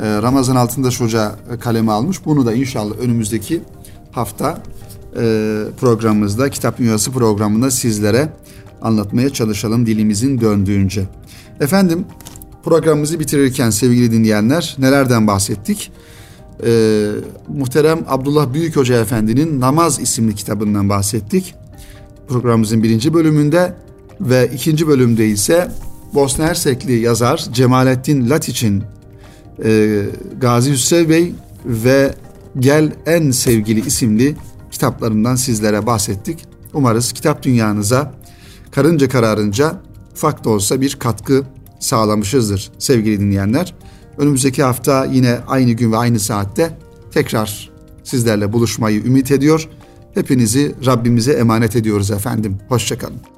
Ramazan 0.00 0.56
Altındaş 0.56 1.00
Hoca 1.00 1.34
kaleme 1.60 1.92
almış. 1.92 2.24
Bunu 2.24 2.46
da 2.46 2.52
inşallah 2.52 2.98
önümüzdeki 2.98 3.60
hafta 4.12 4.62
e, 5.16 5.62
programımızda, 5.80 6.50
Kitap 6.50 6.78
Dünyası 6.78 7.12
programında 7.12 7.70
sizlere 7.70 8.28
anlatmaya 8.82 9.30
çalışalım 9.30 9.86
dilimizin 9.86 10.40
döndüğünce. 10.40 11.04
Efendim 11.60 12.04
programımızı 12.64 13.20
bitirirken 13.20 13.70
sevgili 13.70 14.12
dinleyenler 14.12 14.76
nelerden 14.78 15.26
bahsettik? 15.26 15.92
Ee, 16.66 17.10
muhterem 17.48 18.04
Abdullah 18.08 18.52
Büyük 18.52 18.76
Hoca 18.76 19.00
Efendi'nin 19.00 19.60
Namaz 19.60 20.00
isimli 20.00 20.34
kitabından 20.34 20.88
bahsettik. 20.88 21.54
Programımızın 22.28 22.82
birinci 22.82 23.14
bölümünde 23.14 23.74
ve 24.20 24.50
ikinci 24.54 24.88
bölümde 24.88 25.28
ise 25.28 25.70
Bosna 26.14 26.44
Hersekli 26.44 27.00
yazar 27.00 27.46
Cemalettin 27.52 28.30
Latiç'in 28.30 28.82
e, 29.64 30.02
Gazi 30.40 30.72
Hüsrev 30.72 31.08
Bey 31.08 31.34
ve 31.64 32.14
Gel 32.58 32.92
En 33.06 33.30
Sevgili 33.30 33.86
isimli 33.86 34.36
kitaplarından 34.70 35.36
sizlere 35.36 35.86
bahsettik. 35.86 36.46
Umarız 36.74 37.12
kitap 37.12 37.42
dünyanıza 37.42 38.14
karınca 38.70 39.08
kararınca 39.08 39.80
ufak 40.12 40.44
da 40.44 40.50
olsa 40.50 40.80
bir 40.80 40.94
katkı 40.94 41.42
sağlamışızdır 41.80 42.70
sevgili 42.78 43.20
dinleyenler. 43.20 43.74
Önümüzdeki 44.18 44.62
hafta 44.62 45.04
yine 45.04 45.38
aynı 45.46 45.72
gün 45.72 45.92
ve 45.92 45.96
aynı 45.96 46.20
saatte 46.20 46.78
tekrar 47.12 47.70
sizlerle 48.04 48.52
buluşmayı 48.52 49.04
ümit 49.04 49.30
ediyor. 49.30 49.68
Hepinizi 50.14 50.74
Rabbimize 50.86 51.32
emanet 51.32 51.76
ediyoruz 51.76 52.10
efendim. 52.10 52.58
Hoşçakalın. 52.68 53.33